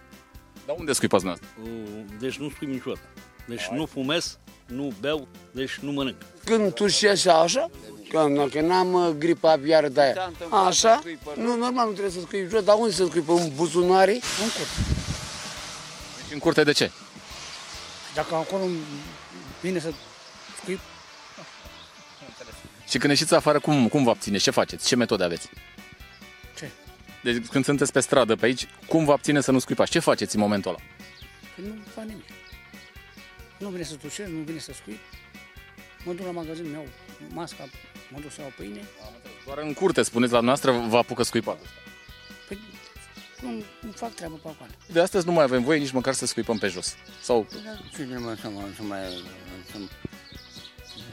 [0.66, 1.62] Dar unde scuipați dumneavoastră?
[2.18, 3.06] Deci nu scuip niciodată.
[3.46, 6.16] Deci nu fumez, nu beau, deci nu mănânc.
[6.44, 7.70] Când tu și așa, așa,
[8.10, 10.32] că, că n-am uh, gripa aviară de aia.
[10.66, 11.02] Așa?
[11.36, 13.28] Nu, normal, nu trebuie să scuip jos, dar unde să scuip?
[13.28, 14.12] În buzunare?
[14.12, 14.74] În curte.
[16.16, 16.90] Deci în curte de ce?
[18.14, 18.62] Dacă acolo
[19.60, 19.92] vine să
[20.62, 20.80] scuip,
[22.90, 24.42] Și când ieșiți afară, cum, cum vă abțineți?
[24.42, 24.86] Ce faceți?
[24.86, 25.48] Ce metode aveți?
[26.56, 26.70] Ce?
[27.22, 29.90] Deci când sunteți pe stradă pe aici, cum vă abține să nu scuipați?
[29.90, 30.80] Ce faceți în momentul ăla?
[31.54, 32.24] Păi nu fac nimic.
[33.58, 34.98] Nu vine să tușesc, nu vine să scuip.
[36.04, 36.86] Mă duc la magazin, îmi iau
[37.32, 37.68] masca,
[38.12, 38.80] mă duc să iau pâine.
[39.44, 41.66] Doar în curte, spuneți la noastră, vă apucă scuipatul.
[42.48, 42.58] Păi
[43.42, 44.70] nu, nu fac treabă pe acolo.
[44.86, 46.94] De astăzi nu mai avem voie nici măcar să scuipăm pe jos.
[47.22, 47.46] Sau
[47.96, 48.96] Ce ne mă să mă, să mă,
[49.70, 49.88] să mă,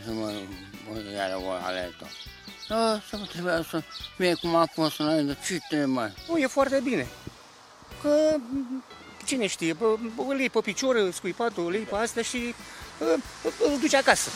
[0.05, 0.34] să mă,
[1.15, 2.07] iară o alertă.
[2.67, 3.81] Da, să mă trebuie să
[4.17, 6.13] fie cum a fost înainte, ce te mai?
[6.27, 7.07] Nu, e foarte bine.
[8.01, 8.35] Că
[9.25, 9.95] cine știe, bă,
[10.27, 12.55] îl iei pe picior, scuipatul, îl iei pe astea și
[12.99, 14.29] bă, îl duci acasă.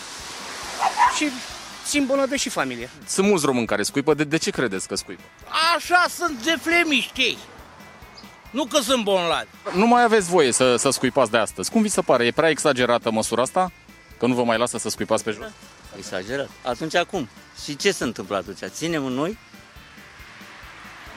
[1.17, 1.27] Și
[1.85, 2.89] ți îmbolnăvești și familia.
[3.07, 5.21] sunt mulți români care scuipă, de, de ce credeți că scuipă?
[5.75, 7.37] Așa sunt de flemiști ei.
[8.51, 9.47] Nu că sunt bolnavi.
[9.73, 11.71] Nu mai aveți voie să, să scuipați de astăzi.
[11.71, 12.25] Cum vi se pare?
[12.25, 13.71] E prea exagerată măsura asta?
[14.17, 15.45] Că nu vă mai lasă să scuipați pe jos?
[15.97, 16.49] Exagerat.
[16.63, 17.29] Atunci acum?
[17.63, 18.59] Și ce se întâmplă atunci?
[18.67, 19.37] Ținem în noi?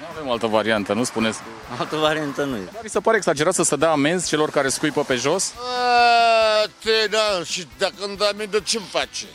[0.00, 1.38] Nu avem altă variantă, nu spuneți?
[1.78, 2.68] Altă variantă nu e.
[2.82, 5.52] Vi se pare exagerat să se dea amenzi celor care scuipă pe jos?
[5.56, 9.26] A, te, da, și dacă îmi dă amendă, ce-mi face?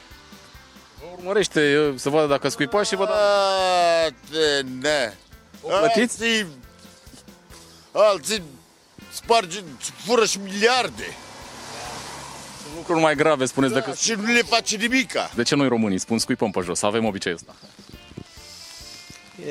[1.00, 3.12] Vă urmărește eu, să vadă dacă scuipați și vă da...
[3.12, 5.14] A, te, da.
[5.62, 6.24] O plătiți?
[6.24, 6.48] Alții,
[7.92, 8.44] alții
[9.12, 9.60] sparge,
[10.06, 11.18] fură și miliarde.
[12.80, 13.98] Sunt lucruri mai grave, spuneți, Da, decât...
[13.98, 15.30] și nu le face nimica.
[15.36, 16.82] De ce noi românii spun scuipăm pe jos?
[16.82, 17.56] Avem obiceiul ăsta.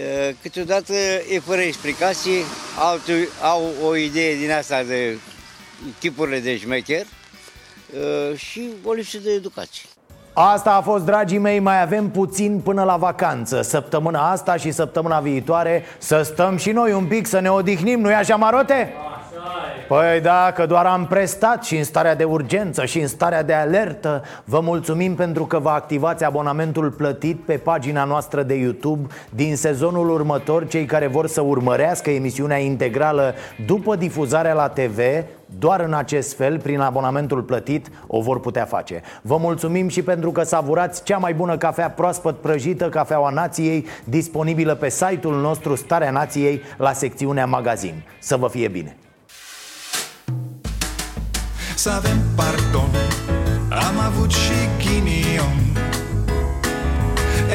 [0.00, 0.92] E, Câteodată
[1.30, 2.42] e fără explicații,
[2.78, 5.18] alții au o idee din asta de
[5.98, 7.06] tipurile de șmecher
[8.30, 9.82] e, și o lipsă de educație.
[10.32, 15.20] Asta a fost, dragii mei, mai avem puțin până la vacanță Săptămâna asta și săptămâna
[15.20, 18.92] viitoare Să stăm și noi un pic, să ne odihnim, nu-i așa, Marote?
[19.88, 23.52] Păi da, că doar am prestat și în starea de urgență și în starea de
[23.52, 29.56] alertă Vă mulțumim pentru că vă activați abonamentul plătit pe pagina noastră de YouTube Din
[29.56, 33.34] sezonul următor, cei care vor să urmărească emisiunea integrală
[33.66, 34.98] după difuzarea la TV
[35.58, 40.30] doar în acest fel, prin abonamentul plătit, o vor putea face Vă mulțumim și pentru
[40.30, 46.10] că savurați cea mai bună cafea proaspăt prăjită, Cafeaua Nației Disponibilă pe site-ul nostru Starea
[46.10, 48.96] Nației la secțiunea magazin Să vă fie bine!
[51.88, 52.90] Să avem pardon.
[53.68, 55.58] Am avut și ghinion.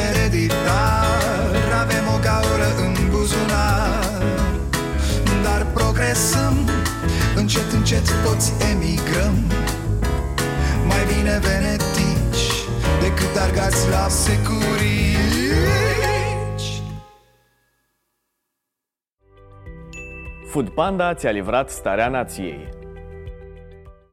[0.10, 4.22] Ereditar Avem o gaură în buzunar.
[5.44, 6.70] Dar progresăm
[7.36, 9.36] Încet, încet toți emigrăm.
[10.88, 12.46] Mai bine venetici
[13.02, 15.12] Decât argați la securici.
[20.50, 22.82] Food Panda ți-a livrat starea nației.